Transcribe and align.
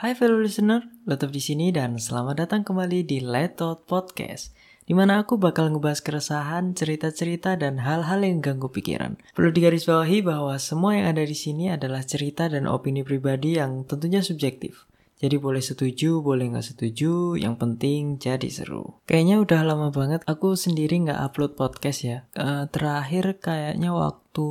Hai 0.00 0.16
fellow 0.16 0.40
listener, 0.40 0.88
Letop 1.04 1.28
di 1.28 1.44
sini 1.44 1.68
dan 1.76 2.00
selamat 2.00 2.48
datang 2.48 2.64
kembali 2.64 3.04
di 3.04 3.20
Letot 3.20 3.84
Podcast 3.84 4.56
di 4.88 4.96
mana 4.96 5.20
aku 5.20 5.36
bakal 5.36 5.68
ngebahas 5.68 6.00
keresahan, 6.00 6.72
cerita-cerita, 6.72 7.60
dan 7.60 7.84
hal-hal 7.84 8.24
yang 8.24 8.40
ganggu 8.40 8.72
pikiran. 8.72 9.20
Perlu 9.36 9.52
digarisbawahi 9.52 10.24
bahwa 10.24 10.56
semua 10.56 10.96
yang 10.96 11.12
ada 11.12 11.20
di 11.20 11.36
sini 11.36 11.68
adalah 11.68 12.00
cerita 12.00 12.48
dan 12.48 12.64
opini 12.64 13.04
pribadi 13.04 13.60
yang 13.60 13.84
tentunya 13.84 14.24
subjektif. 14.24 14.88
Jadi 15.20 15.36
boleh 15.36 15.60
setuju, 15.60 16.24
boleh 16.24 16.48
nggak 16.48 16.64
setuju, 16.64 17.36
yang 17.36 17.60
penting 17.60 18.16
jadi 18.16 18.48
seru. 18.48 19.04
Kayaknya 19.04 19.36
udah 19.44 19.60
lama 19.68 19.88
banget 19.92 20.24
aku 20.24 20.56
sendiri 20.56 20.96
nggak 21.04 21.20
upload 21.20 21.52
podcast 21.60 22.00
ya. 22.00 22.18
Uh, 22.32 22.64
terakhir 22.72 23.36
kayaknya 23.36 23.92
waktu 23.92 24.48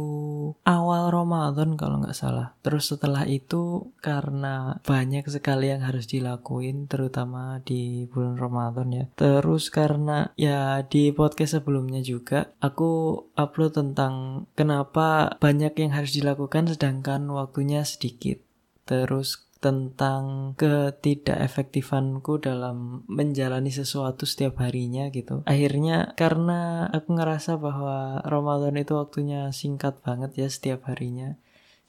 awal 0.69 1.09
Ramadan 1.09 1.73
kalau 1.73 2.05
nggak 2.05 2.13
salah. 2.13 2.53
Terus 2.61 2.93
setelah 2.93 3.25
itu 3.25 3.89
karena 4.05 4.77
banyak 4.85 5.25
sekali 5.25 5.73
yang 5.73 5.81
harus 5.81 6.05
dilakuin, 6.05 6.85
terutama 6.85 7.65
di 7.65 8.05
bulan 8.05 8.37
Ramadan 8.37 8.93
ya. 8.93 9.05
Terus 9.17 9.73
karena 9.73 10.29
ya 10.37 10.85
di 10.85 11.09
podcast 11.09 11.57
sebelumnya 11.57 12.05
juga 12.05 12.53
aku 12.61 13.17
upload 13.33 13.73
tentang 13.73 14.45
kenapa 14.53 15.33
banyak 15.41 15.73
yang 15.81 15.97
harus 15.97 16.13
dilakukan 16.13 16.69
sedangkan 16.69 17.25
waktunya 17.33 17.81
sedikit. 17.81 18.37
Terus 18.85 19.48
tentang 19.59 20.55
ketidakefektifanku 20.55 22.39
dalam 22.39 23.03
menjalani 23.11 23.71
sesuatu 23.71 24.23
setiap 24.23 24.63
harinya 24.63 25.11
gitu. 25.11 25.43
Akhirnya 25.43 26.15
karena 26.15 26.87
aku 26.95 27.19
ngerasa 27.19 27.59
bahwa 27.59 28.23
Ramadan 28.23 28.79
itu 28.79 28.95
waktunya 28.95 29.51
singkat 29.51 29.99
banget 29.99 30.31
ya 30.39 30.47
setiap 30.47 30.87
harinya. 30.87 31.35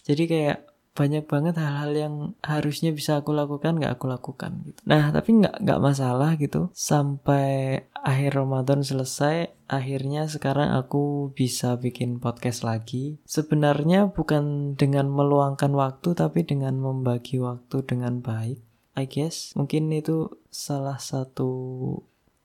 Jadi 0.03 0.23
kayak 0.27 0.70
banyak 0.91 1.25
banget 1.31 1.55
hal-hal 1.57 1.93
yang 1.95 2.15
harusnya 2.43 2.91
bisa 2.91 3.23
aku 3.23 3.31
lakukan 3.31 3.79
nggak 3.79 3.95
aku 3.97 4.11
lakukan 4.11 4.67
gitu. 4.67 4.81
Nah 4.85 5.15
tapi 5.15 5.39
nggak 5.39 5.63
nggak 5.63 5.81
masalah 5.81 6.35
gitu 6.37 6.69
sampai 6.75 7.81
akhir 7.95 8.37
Ramadan 8.37 8.83
selesai 8.83 9.55
akhirnya 9.71 10.27
sekarang 10.27 10.75
aku 10.75 11.31
bisa 11.31 11.79
bikin 11.79 12.19
podcast 12.19 12.67
lagi. 12.67 13.23
Sebenarnya 13.23 14.11
bukan 14.11 14.75
dengan 14.75 15.07
meluangkan 15.09 15.71
waktu 15.73 16.19
tapi 16.19 16.43
dengan 16.43 16.77
membagi 16.83 17.39
waktu 17.39 17.87
dengan 17.87 18.19
baik. 18.19 18.59
I 18.99 19.07
guess 19.07 19.55
mungkin 19.55 19.89
itu 19.95 20.43
salah 20.51 20.99
satu 20.99 21.51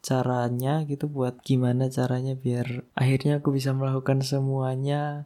caranya 0.06 0.86
gitu 0.86 1.10
buat 1.10 1.42
gimana 1.42 1.90
caranya 1.90 2.38
biar 2.38 2.86
akhirnya 2.94 3.42
aku 3.42 3.58
bisa 3.58 3.74
melakukan 3.74 4.22
semuanya 4.22 5.26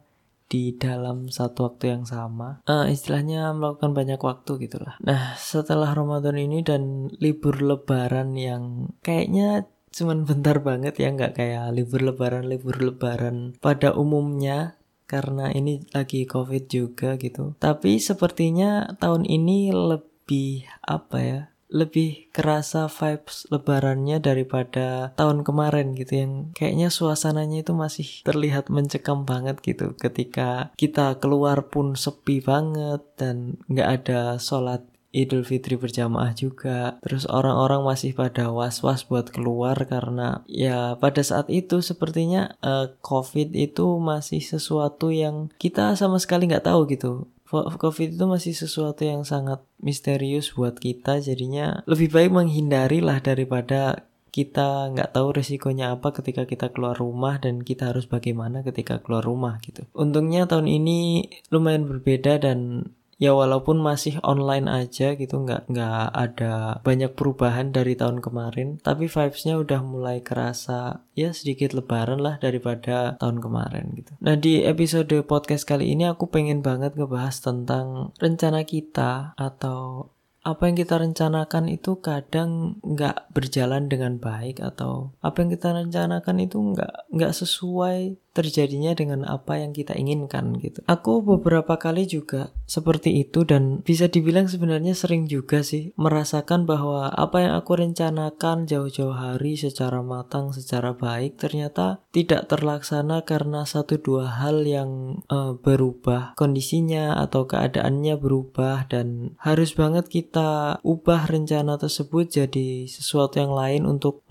di 0.50 0.74
dalam 0.74 1.30
satu 1.30 1.70
waktu 1.70 1.94
yang 1.94 2.04
sama. 2.04 2.58
Uh, 2.66 2.90
istilahnya 2.90 3.54
melakukan 3.54 3.94
banyak 3.94 4.18
waktu 4.18 4.66
gitulah. 4.66 4.98
Nah, 5.06 5.38
setelah 5.38 5.94
Ramadan 5.94 6.34
ini 6.34 6.66
dan 6.66 7.06
libur 7.22 7.62
lebaran 7.62 8.34
yang 8.34 8.90
kayaknya 9.06 9.70
cuman 9.90 10.22
bentar 10.22 10.62
banget 10.62 11.02
ya 11.02 11.10
nggak 11.10 11.34
kayak 11.34 11.74
libur 11.74 12.06
lebaran 12.06 12.46
libur 12.46 12.78
lebaran 12.78 13.58
pada 13.58 13.90
umumnya 13.90 14.78
karena 15.10 15.50
ini 15.50 15.82
lagi 15.90 16.30
covid 16.30 16.70
juga 16.70 17.18
gitu 17.18 17.58
tapi 17.58 17.98
sepertinya 17.98 18.94
tahun 19.02 19.26
ini 19.26 19.74
lebih 19.74 20.70
apa 20.86 21.18
ya 21.18 21.40
lebih 21.70 22.28
kerasa 22.34 22.90
vibes 22.90 23.46
lebarannya 23.48 24.18
daripada 24.18 25.14
tahun 25.14 25.46
kemarin 25.46 25.94
gitu 25.94 26.12
yang 26.18 26.32
kayaknya 26.52 26.90
suasananya 26.90 27.62
itu 27.62 27.72
masih 27.72 28.08
terlihat 28.26 28.68
mencekam 28.68 29.22
banget 29.22 29.62
gitu 29.62 29.94
ketika 29.94 30.74
kita 30.74 31.16
keluar 31.22 31.70
pun 31.70 31.94
sepi 31.94 32.42
banget 32.42 33.00
dan 33.14 33.62
nggak 33.70 33.88
ada 34.02 34.20
sholat 34.42 34.82
Idul 35.10 35.42
Fitri 35.42 35.74
berjamaah 35.74 36.30
juga. 36.38 37.02
Terus 37.02 37.26
orang-orang 37.26 37.82
masih 37.82 38.14
pada 38.14 38.54
was-was 38.54 39.02
buat 39.02 39.26
keluar 39.34 39.74
karena 39.90 40.46
ya 40.46 40.94
pada 41.02 41.18
saat 41.26 41.50
itu 41.50 41.82
sepertinya 41.82 42.54
uh, 42.62 42.94
COVID 43.02 43.58
itu 43.58 43.98
masih 43.98 44.38
sesuatu 44.38 45.10
yang 45.10 45.50
kita 45.58 45.98
sama 45.98 46.22
sekali 46.22 46.46
nggak 46.46 46.70
tahu 46.70 46.86
gitu. 46.86 47.26
COVID 47.50 48.14
itu 48.14 48.24
masih 48.30 48.54
sesuatu 48.54 49.02
yang 49.02 49.26
sangat 49.26 49.60
misterius 49.82 50.54
buat 50.54 50.78
kita 50.78 51.18
jadinya 51.18 51.82
lebih 51.90 52.14
baik 52.14 52.30
menghindari 52.30 53.02
lah 53.02 53.18
daripada 53.18 54.06
kita 54.30 54.94
nggak 54.94 55.10
tahu 55.10 55.34
resikonya 55.34 55.98
apa 55.98 56.14
ketika 56.14 56.46
kita 56.46 56.70
keluar 56.70 56.94
rumah 56.94 57.42
dan 57.42 57.66
kita 57.66 57.90
harus 57.90 58.06
bagaimana 58.06 58.62
ketika 58.62 59.02
keluar 59.02 59.26
rumah 59.26 59.58
gitu. 59.66 59.82
Untungnya 59.90 60.46
tahun 60.46 60.70
ini 60.70 61.26
lumayan 61.50 61.90
berbeda 61.90 62.38
dan 62.38 62.90
ya 63.20 63.36
walaupun 63.36 63.76
masih 63.84 64.16
online 64.24 64.64
aja 64.64 65.12
gitu 65.12 65.44
nggak 65.44 65.68
nggak 65.68 66.04
ada 66.16 66.80
banyak 66.80 67.12
perubahan 67.12 67.68
dari 67.68 67.92
tahun 67.92 68.24
kemarin 68.24 68.80
tapi 68.80 69.12
vibesnya 69.12 69.60
udah 69.60 69.84
mulai 69.84 70.24
kerasa 70.24 71.04
ya 71.12 71.36
sedikit 71.36 71.76
lebaran 71.76 72.24
lah 72.24 72.40
daripada 72.40 73.20
tahun 73.20 73.44
kemarin 73.44 73.92
gitu. 73.92 74.16
Nah 74.24 74.40
di 74.40 74.64
episode 74.64 75.12
podcast 75.28 75.68
kali 75.68 75.92
ini 75.92 76.08
aku 76.08 76.32
pengen 76.32 76.64
banget 76.64 76.96
ngebahas 76.96 77.36
tentang 77.44 78.16
rencana 78.16 78.64
kita 78.64 79.36
atau 79.36 80.08
apa 80.40 80.72
yang 80.72 80.76
kita 80.80 80.96
rencanakan 80.96 81.68
itu 81.68 82.00
kadang 82.00 82.80
nggak 82.80 83.28
berjalan 83.36 83.92
dengan 83.92 84.16
baik 84.16 84.64
atau 84.64 85.12
apa 85.20 85.44
yang 85.44 85.52
kita 85.52 85.76
rencanakan 85.76 86.36
itu 86.40 86.56
nggak 86.56 87.12
nggak 87.12 87.32
sesuai 87.36 88.16
terjadinya 88.30 88.94
dengan 88.94 89.26
apa 89.26 89.58
yang 89.58 89.74
kita 89.74 89.98
inginkan 89.98 90.54
gitu. 90.62 90.80
Aku 90.86 91.22
beberapa 91.22 91.76
kali 91.76 92.06
juga 92.06 92.54
seperti 92.70 93.26
itu 93.26 93.42
dan 93.42 93.82
bisa 93.82 94.06
dibilang 94.06 94.46
sebenarnya 94.46 94.94
sering 94.94 95.26
juga 95.26 95.66
sih 95.66 95.90
merasakan 95.98 96.64
bahwa 96.64 97.10
apa 97.10 97.42
yang 97.42 97.54
aku 97.58 97.82
rencanakan 97.82 98.70
jauh-jauh 98.70 99.14
hari 99.14 99.58
secara 99.58 100.00
matang, 100.06 100.54
secara 100.54 100.94
baik 100.94 101.42
ternyata 101.42 102.06
tidak 102.14 102.46
terlaksana 102.46 103.26
karena 103.26 103.66
satu 103.66 103.98
dua 103.98 104.30
hal 104.38 104.62
yang 104.62 105.22
uh, 105.26 105.58
berubah 105.58 106.38
kondisinya 106.38 107.18
atau 107.18 107.50
keadaannya 107.50 108.14
berubah 108.14 108.86
dan 108.86 109.34
harus 109.42 109.74
banget 109.74 110.06
kita 110.06 110.78
ubah 110.86 111.26
rencana 111.26 111.78
tersebut 111.78 112.30
jadi 112.30 112.86
sesuatu 112.86 113.42
yang 113.42 113.54
lain 113.54 113.82
untuk 113.86 114.22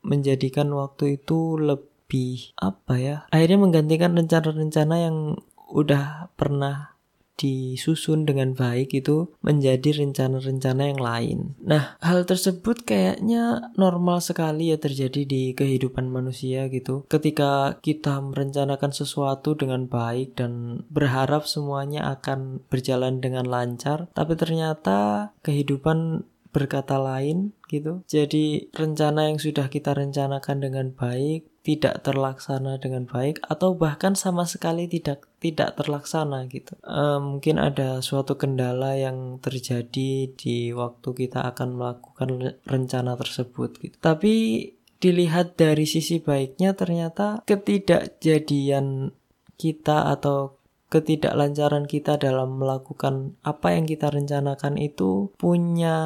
menjadikan 0.00 0.72
waktu 0.72 1.20
itu 1.20 1.60
lebih 1.60 1.91
lebih 2.12 2.52
apa 2.60 2.94
ya 3.00 3.16
akhirnya 3.32 3.56
menggantikan 3.56 4.12
rencana-rencana 4.12 4.96
yang 5.00 5.16
udah 5.72 6.28
pernah 6.36 6.92
disusun 7.40 8.28
dengan 8.28 8.52
baik 8.52 8.92
itu 8.92 9.32
menjadi 9.40 10.04
rencana-rencana 10.04 10.92
yang 10.92 11.00
lain. 11.00 11.38
Nah, 11.64 11.96
hal 12.04 12.28
tersebut 12.28 12.84
kayaknya 12.84 13.72
normal 13.80 14.20
sekali 14.20 14.68
ya 14.68 14.76
terjadi 14.76 15.24
di 15.24 15.56
kehidupan 15.56 16.12
manusia 16.12 16.68
gitu. 16.68 17.08
Ketika 17.08 17.80
kita 17.80 18.20
merencanakan 18.20 18.92
sesuatu 18.92 19.56
dengan 19.56 19.88
baik 19.88 20.36
dan 20.36 20.84
berharap 20.92 21.48
semuanya 21.48 22.14
akan 22.20 22.62
berjalan 22.68 23.24
dengan 23.24 23.48
lancar, 23.48 24.12
tapi 24.12 24.36
ternyata 24.36 25.32
kehidupan 25.40 26.28
berkata 26.52 27.00
lain 27.00 27.56
gitu. 27.72 28.04
Jadi 28.06 28.70
rencana 28.76 29.32
yang 29.32 29.40
sudah 29.40 29.72
kita 29.72 29.96
rencanakan 29.96 30.56
dengan 30.60 30.92
baik 30.92 31.48
tidak 31.62 32.02
terlaksana 32.02 32.82
dengan 32.82 33.06
baik 33.06 33.38
atau 33.46 33.78
bahkan 33.78 34.18
sama 34.18 34.42
sekali 34.50 34.90
tidak 34.90 35.30
tidak 35.38 35.78
terlaksana 35.78 36.50
gitu. 36.50 36.74
Uh, 36.82 37.22
mungkin 37.22 37.62
ada 37.62 38.02
suatu 38.02 38.34
kendala 38.34 38.98
yang 38.98 39.38
terjadi 39.38 40.26
di 40.34 40.74
waktu 40.74 41.08
kita 41.14 41.54
akan 41.54 41.78
melakukan 41.78 42.58
rencana 42.66 43.14
tersebut 43.14 43.78
gitu. 43.78 43.96
Tapi 44.02 44.34
dilihat 44.98 45.58
dari 45.58 45.86
sisi 45.86 46.18
baiknya 46.22 46.74
ternyata 46.74 47.42
ketidakjadian 47.46 49.14
kita 49.58 50.10
atau 50.14 50.62
ketidaklancaran 50.90 51.88
kita 51.88 52.20
dalam 52.20 52.60
melakukan 52.60 53.38
apa 53.40 53.72
yang 53.72 53.88
kita 53.88 54.12
rencanakan 54.12 54.76
itu 54.76 55.32
punya 55.40 55.96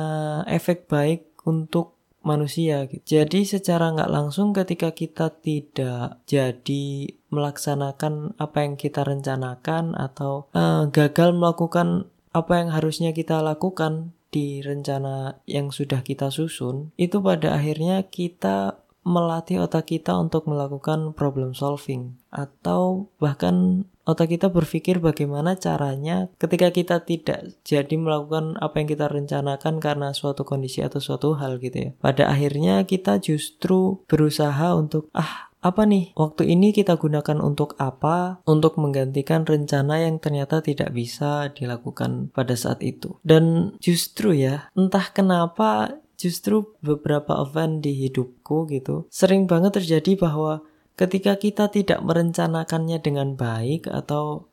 efek 0.47 0.87
baik 0.87 1.27
untuk 1.43 1.96
manusia 2.27 2.91
gitu. 2.91 3.23
Jadi 3.23 3.47
secara 3.47 3.95
nggak 3.95 4.11
langsung 4.11 4.51
ketika 4.51 4.91
kita 4.91 5.31
tidak 5.39 6.19
jadi 6.27 7.15
melaksanakan 7.31 8.35
apa 8.43 8.67
yang 8.67 8.75
kita 8.75 9.07
rencanakan 9.07 9.95
atau 9.95 10.51
uh, 10.51 10.91
gagal 10.91 11.31
melakukan 11.31 12.11
apa 12.35 12.61
yang 12.61 12.75
harusnya 12.75 13.15
kita 13.15 13.39
lakukan 13.41 14.13
di 14.35 14.61
rencana 14.61 15.41
yang 15.49 15.73
sudah 15.73 16.05
kita 16.05 16.29
susun, 16.29 16.93
itu 17.01 17.23
pada 17.25 17.57
akhirnya 17.57 18.05
kita 18.05 18.83
melatih 19.07 19.63
otak 19.63 19.89
kita 19.95 20.19
untuk 20.19 20.51
melakukan 20.51 21.15
problem 21.15 21.55
solving 21.55 22.19
atau 22.35 23.07
bahkan 23.23 23.87
otak 24.07 24.39
kita 24.39 24.49
berpikir 24.49 25.03
bagaimana 25.03 25.59
caranya 25.59 26.31
ketika 26.39 26.71
kita 26.71 27.03
tidak 27.03 27.59
jadi 27.67 27.95
melakukan 27.99 28.55
apa 28.63 28.79
yang 28.81 28.89
kita 28.89 29.07
rencanakan 29.11 29.83
karena 29.83 30.15
suatu 30.15 30.47
kondisi 30.47 30.81
atau 30.81 31.03
suatu 31.03 31.35
hal 31.37 31.59
gitu 31.59 31.77
ya. 31.77 31.91
Pada 31.99 32.31
akhirnya 32.31 32.87
kita 32.87 33.19
justru 33.19 34.01
berusaha 34.07 34.73
untuk 34.79 35.11
ah 35.13 35.51
apa 35.67 35.83
nih? 35.83 36.15
Waktu 36.15 36.47
ini 36.47 36.71
kita 36.71 36.95
gunakan 36.95 37.43
untuk 37.43 37.75
apa? 37.83 38.39
Untuk 38.47 38.79
menggantikan 38.79 39.43
rencana 39.43 39.99
yang 39.99 40.23
ternyata 40.23 40.63
tidak 40.63 40.95
bisa 40.95 41.51
dilakukan 41.51 42.31
pada 42.31 42.55
saat 42.55 42.87
itu. 42.87 43.19
Dan 43.27 43.75
justru 43.83 44.31
ya 44.39 44.71
entah 44.79 45.11
kenapa 45.11 45.99
justru 46.17 46.73
beberapa 46.81 47.45
event 47.45 47.85
di 47.85 47.93
hidupku 48.09 48.67
gitu 48.73 49.05
sering 49.13 49.45
banget 49.45 49.77
terjadi 49.77 50.17
bahwa 50.17 50.65
ketika 50.97 51.37
kita 51.37 51.69
tidak 51.69 52.01
merencanakannya 52.03 52.99
dengan 53.05 53.37
baik 53.37 53.87
atau 53.87 54.49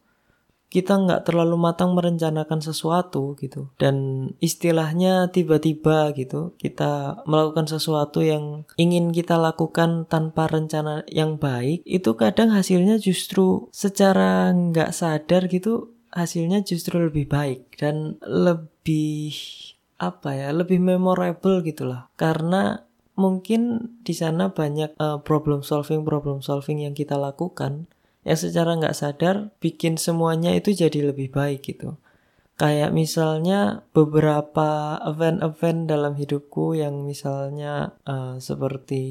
kita 0.74 0.98
nggak 0.98 1.30
terlalu 1.30 1.54
matang 1.54 1.94
merencanakan 1.94 2.58
sesuatu 2.58 3.38
gitu 3.38 3.70
dan 3.78 4.28
istilahnya 4.42 5.30
tiba-tiba 5.30 6.10
gitu 6.18 6.58
kita 6.58 7.22
melakukan 7.30 7.70
sesuatu 7.70 8.26
yang 8.26 8.66
ingin 8.82 9.14
kita 9.14 9.38
lakukan 9.38 10.10
tanpa 10.10 10.50
rencana 10.50 11.06
yang 11.06 11.38
baik 11.38 11.86
itu 11.86 12.18
kadang 12.18 12.50
hasilnya 12.50 12.98
justru 12.98 13.70
secara 13.70 14.50
nggak 14.50 14.90
sadar 14.98 15.46
gitu 15.46 15.94
hasilnya 16.10 16.66
justru 16.66 17.06
lebih 17.06 17.30
baik 17.30 17.78
dan 17.78 18.18
lebih 18.26 19.34
apa 19.98 20.36
ya 20.36 20.50
lebih 20.52 20.84
memorable 20.84 21.64
gitulah. 21.64 22.12
Karena 22.20 22.84
mungkin 23.14 23.94
di 24.02 24.14
sana 24.18 24.50
banyak 24.52 24.98
uh, 24.98 25.22
problem 25.22 25.62
solving 25.62 26.02
problem 26.02 26.42
solving 26.42 26.82
yang 26.82 26.98
kita 26.98 27.14
lakukan 27.14 27.86
yang 28.24 28.40
secara 28.40 28.80
nggak 28.80 28.96
sadar 28.96 29.52
bikin 29.60 30.00
semuanya 30.00 30.56
itu 30.56 30.72
jadi 30.72 31.12
lebih 31.12 31.32
baik 31.32 31.64
gitu. 31.68 32.00
Kayak 32.54 32.94
misalnya 32.94 33.82
beberapa 33.98 35.02
event-event 35.10 35.90
dalam 35.90 36.14
hidupku 36.14 36.78
yang 36.78 37.02
misalnya 37.02 37.98
uh, 38.06 38.38
seperti 38.38 39.02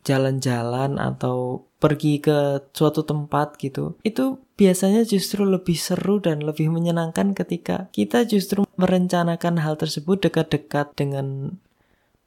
jalan-jalan 0.00 0.96
atau 0.96 1.68
pergi 1.76 2.24
ke 2.24 2.64
suatu 2.72 3.04
tempat 3.04 3.60
gitu. 3.60 4.00
Itu 4.00 4.40
biasanya 4.56 5.04
justru 5.04 5.44
lebih 5.44 5.76
seru 5.76 6.24
dan 6.24 6.40
lebih 6.40 6.72
menyenangkan 6.72 7.36
ketika 7.36 7.92
kita 7.92 8.24
justru 8.24 8.64
merencanakan 8.80 9.60
hal 9.60 9.76
tersebut 9.76 10.24
dekat-dekat 10.24 10.96
dengan 10.96 11.60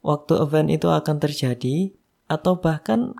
waktu 0.00 0.40
event 0.40 0.68
itu 0.72 0.88
akan 0.88 1.16
terjadi 1.20 1.92
atau 2.30 2.60
bahkan 2.60 3.16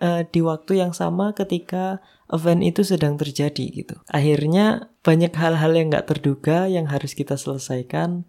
uh, 0.00 0.22
di 0.24 0.40
waktu 0.40 0.80
yang 0.80 0.92
sama 0.96 1.32
ketika 1.36 2.00
event 2.32 2.64
itu 2.64 2.86
sedang 2.86 3.20
terjadi 3.20 3.64
gitu. 3.84 3.96
Akhirnya 4.08 4.92
banyak 5.04 5.32
hal-hal 5.36 5.72
yang 5.76 5.92
nggak 5.92 6.08
terduga 6.08 6.70
yang 6.70 6.88
harus 6.88 7.12
kita 7.12 7.36
selesaikan 7.36 8.24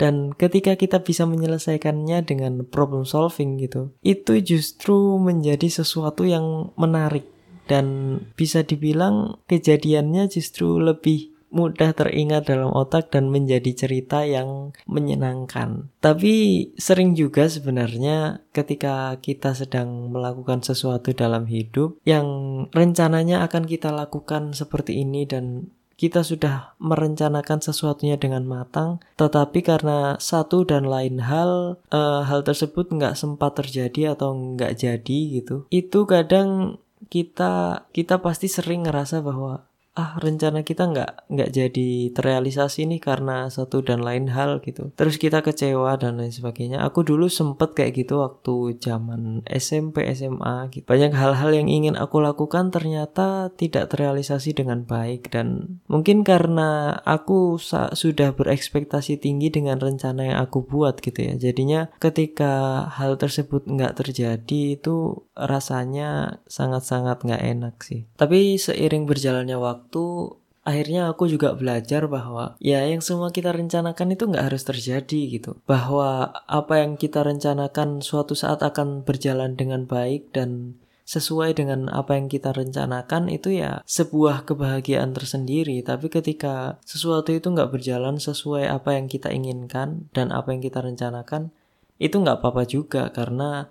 dan 0.00 0.32
ketika 0.32 0.80
kita 0.80 1.04
bisa 1.04 1.28
menyelesaikannya 1.28 2.24
dengan 2.24 2.64
problem 2.64 3.04
solving 3.04 3.60
gitu, 3.60 3.92
itu 4.00 4.40
justru 4.40 5.20
menjadi 5.20 5.68
sesuatu 5.68 6.24
yang 6.24 6.72
menarik 6.80 7.28
dan 7.68 8.16
bisa 8.32 8.64
dibilang 8.64 9.44
kejadiannya 9.44 10.32
justru 10.32 10.80
lebih 10.80 11.36
mudah 11.50 11.92
teringat 11.92 12.46
dalam 12.46 12.70
otak 12.70 13.10
dan 13.10 13.28
menjadi 13.28 13.74
cerita 13.74 14.22
yang 14.24 14.74
menyenangkan. 14.86 15.90
Tapi 15.98 16.66
sering 16.78 17.18
juga 17.18 17.50
sebenarnya 17.50 18.46
ketika 18.54 19.18
kita 19.18 19.52
sedang 19.52 20.14
melakukan 20.14 20.62
sesuatu 20.62 21.12
dalam 21.12 21.46
hidup 21.50 21.98
yang 22.06 22.26
rencananya 22.70 23.44
akan 23.46 23.66
kita 23.66 23.90
lakukan 23.90 24.54
seperti 24.54 25.02
ini 25.02 25.26
dan 25.26 25.70
kita 26.00 26.24
sudah 26.24 26.72
merencanakan 26.80 27.60
sesuatunya 27.60 28.16
dengan 28.16 28.48
matang, 28.48 29.04
tetapi 29.20 29.60
karena 29.60 30.16
satu 30.16 30.64
dan 30.64 30.88
lain 30.88 31.20
hal, 31.20 31.76
uh, 31.92 32.24
hal 32.24 32.40
tersebut 32.40 32.88
nggak 32.88 33.20
sempat 33.20 33.60
terjadi 33.60 34.16
atau 34.16 34.32
nggak 34.32 34.80
jadi 34.80 35.18
gitu, 35.36 35.68
itu 35.68 36.08
kadang 36.08 36.80
kita 37.12 37.84
kita 37.92 38.24
pasti 38.24 38.48
sering 38.48 38.88
ngerasa 38.88 39.20
bahwa 39.20 39.68
ah 39.98 40.16
rencana 40.22 40.62
kita 40.62 40.86
nggak 40.86 41.10
nggak 41.26 41.50
jadi 41.50 41.90
terrealisasi 42.14 42.86
nih 42.86 43.02
karena 43.02 43.50
satu 43.50 43.82
dan 43.82 44.06
lain 44.06 44.30
hal 44.30 44.62
gitu. 44.62 44.94
Terus 44.94 45.18
kita 45.18 45.42
kecewa 45.42 45.98
dan 45.98 46.16
lain 46.16 46.30
sebagainya. 46.30 46.80
Aku 46.86 47.02
dulu 47.02 47.26
sempet 47.26 47.74
kayak 47.74 48.06
gitu 48.06 48.22
waktu 48.22 48.78
zaman 48.78 49.42
SMP 49.50 50.06
SMA 50.14 50.70
gitu. 50.70 50.86
Banyak 50.86 51.10
hal-hal 51.10 51.50
yang 51.50 51.66
ingin 51.66 51.98
aku 51.98 52.22
lakukan 52.22 52.70
ternyata 52.70 53.50
tidak 53.58 53.90
terrealisasi 53.90 54.54
dengan 54.54 54.86
baik. 54.86 55.34
Dan 55.34 55.82
mungkin 55.90 56.22
karena 56.22 56.94
aku 57.02 57.58
sudah 57.94 58.32
berekspektasi 58.38 59.18
tinggi 59.18 59.50
dengan 59.50 59.82
rencana 59.82 60.22
yang 60.22 60.38
aku 60.38 60.62
buat 60.62 61.02
gitu 61.02 61.18
ya. 61.18 61.34
Jadinya 61.34 61.90
ketika 61.98 62.86
hal 62.94 63.18
tersebut 63.18 63.66
nggak 63.66 63.98
terjadi 63.98 64.78
itu 64.78 65.26
rasanya 65.34 66.40
sangat-sangat 66.46 67.26
nggak 67.26 67.42
enak 67.42 67.74
sih. 67.82 68.06
Tapi 68.14 68.54
seiring 68.54 69.08
berjalannya 69.08 69.58
waktu 69.58 69.89
waktu 69.90 70.38
akhirnya 70.62 71.10
aku 71.10 71.26
juga 71.26 71.58
belajar 71.58 72.06
bahwa 72.06 72.54
ya 72.62 72.86
yang 72.86 73.02
semua 73.02 73.34
kita 73.34 73.50
rencanakan 73.50 74.14
itu 74.14 74.30
nggak 74.30 74.46
harus 74.46 74.62
terjadi 74.62 75.20
gitu. 75.34 75.58
Bahwa 75.66 76.30
apa 76.46 76.86
yang 76.86 76.94
kita 76.94 77.26
rencanakan 77.26 77.98
suatu 78.06 78.38
saat 78.38 78.62
akan 78.62 79.02
berjalan 79.02 79.58
dengan 79.58 79.90
baik 79.90 80.30
dan 80.30 80.78
sesuai 81.10 81.58
dengan 81.58 81.90
apa 81.90 82.14
yang 82.14 82.30
kita 82.30 82.54
rencanakan 82.54 83.34
itu 83.34 83.50
ya 83.58 83.82
sebuah 83.82 84.46
kebahagiaan 84.46 85.10
tersendiri. 85.10 85.82
Tapi 85.82 86.06
ketika 86.06 86.78
sesuatu 86.86 87.34
itu 87.34 87.50
nggak 87.50 87.74
berjalan 87.74 88.22
sesuai 88.22 88.70
apa 88.70 88.94
yang 88.94 89.10
kita 89.10 89.34
inginkan 89.34 90.06
dan 90.14 90.30
apa 90.30 90.54
yang 90.54 90.62
kita 90.62 90.78
rencanakan 90.78 91.50
itu 91.98 92.14
nggak 92.14 92.38
apa-apa 92.38 92.62
juga 92.62 93.10
karena 93.10 93.66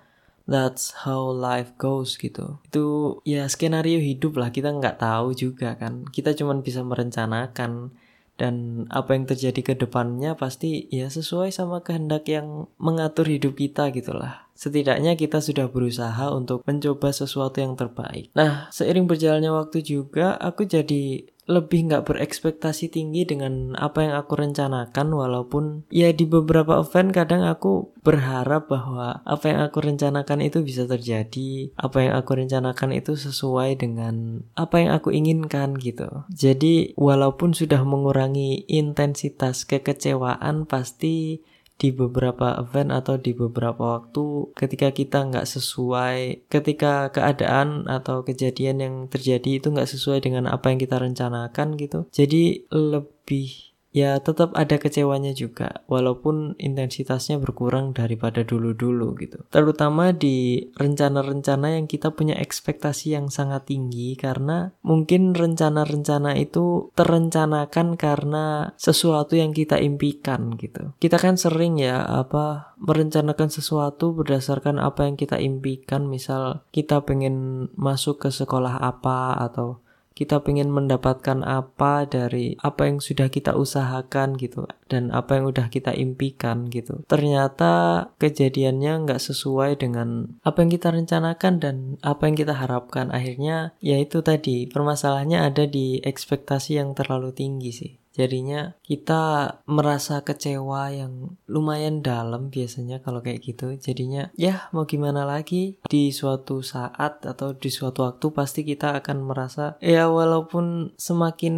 that's 0.50 1.06
how 1.06 1.30
life 1.30 1.78
goes 1.78 2.18
gitu. 2.18 2.58
Itu 2.66 3.20
ya 3.24 3.46
skenario 3.46 4.02
hidup 4.02 4.42
lah 4.42 4.50
kita 4.50 4.74
nggak 4.74 4.98
tahu 5.00 5.38
juga 5.38 5.78
kan. 5.78 6.10
Kita 6.10 6.34
cuma 6.34 6.58
bisa 6.60 6.82
merencanakan 6.82 7.94
dan 8.40 8.88
apa 8.88 9.14
yang 9.20 9.28
terjadi 9.28 9.62
ke 9.62 9.74
depannya 9.76 10.34
pasti 10.40 10.88
ya 10.88 11.12
sesuai 11.12 11.52
sama 11.52 11.84
kehendak 11.84 12.24
yang 12.32 12.72
mengatur 12.80 13.28
hidup 13.28 13.60
kita 13.60 13.92
gitulah. 13.92 14.48
Setidaknya 14.56 15.16
kita 15.16 15.44
sudah 15.44 15.68
berusaha 15.68 16.32
untuk 16.32 16.64
mencoba 16.64 17.12
sesuatu 17.12 17.60
yang 17.64 17.80
terbaik. 17.80 18.32
Nah, 18.36 18.72
seiring 18.72 19.08
berjalannya 19.08 19.52
waktu 19.52 19.84
juga 19.84 20.36
aku 20.40 20.68
jadi 20.68 21.28
lebih 21.50 21.90
nggak 21.90 22.06
berekspektasi 22.06 22.94
tinggi 22.94 23.26
dengan 23.26 23.74
apa 23.74 24.06
yang 24.06 24.14
aku 24.14 24.38
rencanakan 24.38 25.10
walaupun 25.10 25.90
ya 25.90 26.14
di 26.14 26.30
beberapa 26.30 26.86
event 26.86 27.10
kadang 27.10 27.42
aku 27.42 27.90
berharap 28.06 28.70
bahwa 28.70 29.26
apa 29.26 29.46
yang 29.50 29.66
aku 29.66 29.82
rencanakan 29.82 30.46
itu 30.46 30.62
bisa 30.62 30.86
terjadi 30.86 31.74
apa 31.74 32.06
yang 32.06 32.14
aku 32.22 32.38
rencanakan 32.38 32.94
itu 32.94 33.18
sesuai 33.18 33.82
dengan 33.82 34.46
apa 34.54 34.78
yang 34.78 34.94
aku 34.94 35.10
inginkan 35.10 35.74
gitu. 35.82 36.30
Jadi 36.30 36.94
walaupun 36.94 37.58
sudah 37.58 37.82
mengurangi 37.82 38.70
intensitas 38.70 39.66
kekecewaan 39.66 40.70
pasti 40.70 41.42
di 41.80 41.96
beberapa 41.96 42.60
event 42.60 42.92
atau 42.92 43.16
di 43.16 43.32
beberapa 43.32 43.98
waktu 43.98 44.52
ketika 44.52 44.92
kita 44.92 45.32
nggak 45.32 45.48
sesuai 45.48 46.46
ketika 46.52 47.08
keadaan 47.16 47.88
atau 47.88 48.28
kejadian 48.28 48.84
yang 48.84 48.96
terjadi 49.08 49.64
itu 49.64 49.72
nggak 49.72 49.88
sesuai 49.88 50.20
dengan 50.20 50.52
apa 50.52 50.76
yang 50.76 50.80
kita 50.84 51.00
rencanakan 51.00 51.80
gitu. 51.80 52.04
Jadi 52.12 52.68
lebih 52.68 53.69
ya 53.90 54.22
tetap 54.22 54.54
ada 54.54 54.78
kecewanya 54.78 55.34
juga 55.34 55.82
walaupun 55.90 56.54
intensitasnya 56.62 57.42
berkurang 57.42 57.92
daripada 57.94 58.46
dulu-dulu 58.46 59.18
gitu. 59.18 59.42
Terutama 59.50 60.14
di 60.14 60.70
rencana-rencana 60.78 61.78
yang 61.80 61.86
kita 61.90 62.14
punya 62.14 62.38
ekspektasi 62.38 63.18
yang 63.18 63.34
sangat 63.34 63.70
tinggi 63.70 64.14
karena 64.14 64.74
mungkin 64.86 65.34
rencana-rencana 65.34 66.38
itu 66.38 66.94
terencanakan 66.94 67.98
karena 67.98 68.74
sesuatu 68.78 69.34
yang 69.34 69.52
kita 69.52 69.82
impikan 69.82 70.54
gitu. 70.58 70.94
Kita 71.02 71.18
kan 71.18 71.36
sering 71.36 71.82
ya 71.82 72.06
apa 72.06 72.78
merencanakan 72.80 73.50
sesuatu 73.52 74.14
berdasarkan 74.14 74.78
apa 74.78 75.10
yang 75.10 75.18
kita 75.18 75.42
impikan. 75.42 76.06
Misal 76.08 76.64
kita 76.70 77.04
pengen 77.04 77.68
masuk 77.76 78.22
ke 78.24 78.30
sekolah 78.30 78.80
apa 78.80 79.36
atau 79.38 79.82
kita 80.20 80.44
pengen 80.44 80.68
mendapatkan 80.68 81.48
apa 81.48 82.04
dari 82.04 82.60
apa 82.60 82.92
yang 82.92 83.00
sudah 83.00 83.32
kita 83.32 83.56
usahakan 83.56 84.36
gitu 84.36 84.68
dan 84.92 85.16
apa 85.16 85.40
yang 85.40 85.48
udah 85.48 85.72
kita 85.72 85.96
impikan 85.96 86.68
gitu. 86.68 87.08
Ternyata 87.08 88.04
kejadiannya 88.20 89.08
nggak 89.08 89.24
sesuai 89.24 89.80
dengan 89.80 90.36
apa 90.44 90.60
yang 90.60 90.76
kita 90.76 90.92
rencanakan 90.92 91.54
dan 91.64 91.76
apa 92.04 92.28
yang 92.28 92.36
kita 92.36 92.52
harapkan. 92.52 93.16
Akhirnya 93.16 93.72
yaitu 93.80 94.20
tadi 94.20 94.68
permasalahannya 94.68 95.40
ada 95.40 95.64
di 95.64 96.04
ekspektasi 96.04 96.76
yang 96.76 96.92
terlalu 96.92 97.32
tinggi 97.32 97.72
sih 97.72 97.99
jadinya 98.14 98.76
kita 98.82 99.56
merasa 99.70 100.22
kecewa 100.26 100.90
yang 100.92 101.38
lumayan 101.46 102.02
dalam 102.02 102.50
biasanya 102.50 103.00
kalau 103.00 103.22
kayak 103.24 103.44
gitu. 103.46 103.74
Jadinya 103.78 104.34
ya 104.36 104.70
mau 104.74 104.90
gimana 104.90 105.24
lagi? 105.24 105.78
Di 105.86 106.10
suatu 106.10 106.62
saat 106.66 107.24
atau 107.24 107.56
di 107.56 107.70
suatu 107.70 108.06
waktu 108.06 108.26
pasti 108.34 108.62
kita 108.66 109.00
akan 109.00 109.18
merasa 109.26 109.78
ya 109.80 110.10
walaupun 110.10 110.96
semakin 110.98 111.56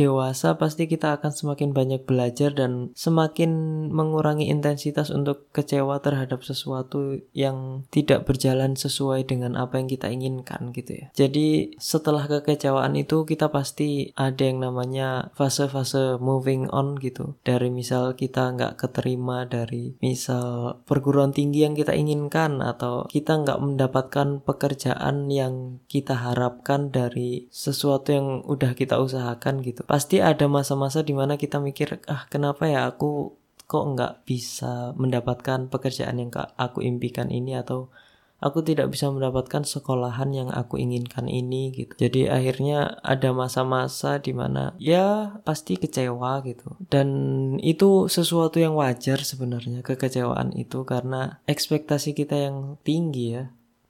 dewasa 0.00 0.56
pasti 0.56 0.88
kita 0.88 1.20
akan 1.20 1.28
semakin 1.28 1.76
banyak 1.76 2.08
belajar 2.08 2.56
dan 2.56 2.88
semakin 2.96 3.52
mengurangi 3.92 4.48
intensitas 4.48 5.12
untuk 5.12 5.52
kecewa 5.52 6.00
terhadap 6.00 6.40
sesuatu 6.40 7.20
yang 7.36 7.84
tidak 7.92 8.24
berjalan 8.24 8.80
sesuai 8.80 9.28
dengan 9.28 9.60
apa 9.60 9.76
yang 9.76 9.92
kita 9.92 10.08
inginkan 10.08 10.72
gitu 10.72 11.04
ya. 11.04 11.06
Jadi 11.12 11.76
setelah 11.76 12.24
kekecewaan 12.24 12.96
itu 12.96 13.28
kita 13.28 13.52
pasti 13.52 14.16
ada 14.16 14.40
yang 14.40 14.64
namanya 14.64 15.28
fase-fase 15.36 16.16
moving 16.16 16.72
on 16.72 16.96
gitu. 16.96 17.36
Dari 17.44 17.68
misal 17.68 18.16
kita 18.16 18.56
nggak 18.56 18.80
keterima 18.80 19.44
dari 19.44 20.00
misal 20.00 20.80
perguruan 20.88 21.36
tinggi 21.36 21.68
yang 21.68 21.76
kita 21.76 21.92
inginkan 21.92 22.64
atau 22.64 23.04
kita 23.04 23.36
nggak 23.44 23.60
mendapatkan 23.60 24.40
pekerjaan 24.40 25.28
yang 25.28 25.84
kita 25.92 26.16
harapkan 26.16 26.88
dari 26.88 27.50
sesuatu 27.52 28.08
yang 28.14 28.40
udah 28.48 28.72
kita 28.72 28.96
usahakan 28.96 29.60
gitu. 29.60 29.84
Pasti 29.90 30.22
ada 30.22 30.46
masa-masa 30.46 31.02
di 31.02 31.10
mana 31.10 31.34
kita 31.34 31.58
mikir, 31.58 31.98
ah 32.06 32.22
kenapa 32.30 32.70
ya 32.70 32.86
aku 32.86 33.34
kok 33.66 33.84
nggak 33.90 34.22
bisa 34.22 34.94
mendapatkan 34.94 35.66
pekerjaan 35.66 36.22
yang 36.22 36.30
aku 36.54 36.78
impikan 36.86 37.26
ini 37.26 37.58
atau 37.58 37.90
aku 38.38 38.62
tidak 38.62 38.90
bisa 38.94 39.10
mendapatkan 39.10 39.66
sekolahan 39.66 40.30
yang 40.30 40.48
aku 40.50 40.78
inginkan 40.78 41.26
ini 41.26 41.74
gitu. 41.74 41.92
Jadi 42.06 42.30
akhirnya 42.30 43.02
ada 43.02 43.34
masa-masa 43.34 44.22
di 44.22 44.30
mana 44.30 44.78
ya 44.78 45.38
pasti 45.42 45.74
kecewa 45.74 46.38
gitu. 46.46 46.78
Dan 46.86 47.08
itu 47.58 48.06
sesuatu 48.06 48.62
yang 48.62 48.74
wajar 48.78 49.20
sebenarnya 49.26 49.82
kekecewaan 49.82 50.54
itu 50.54 50.86
karena 50.86 51.42
ekspektasi 51.50 52.14
kita 52.14 52.38
yang 52.46 52.78
tinggi 52.86 53.42
ya 53.42 53.44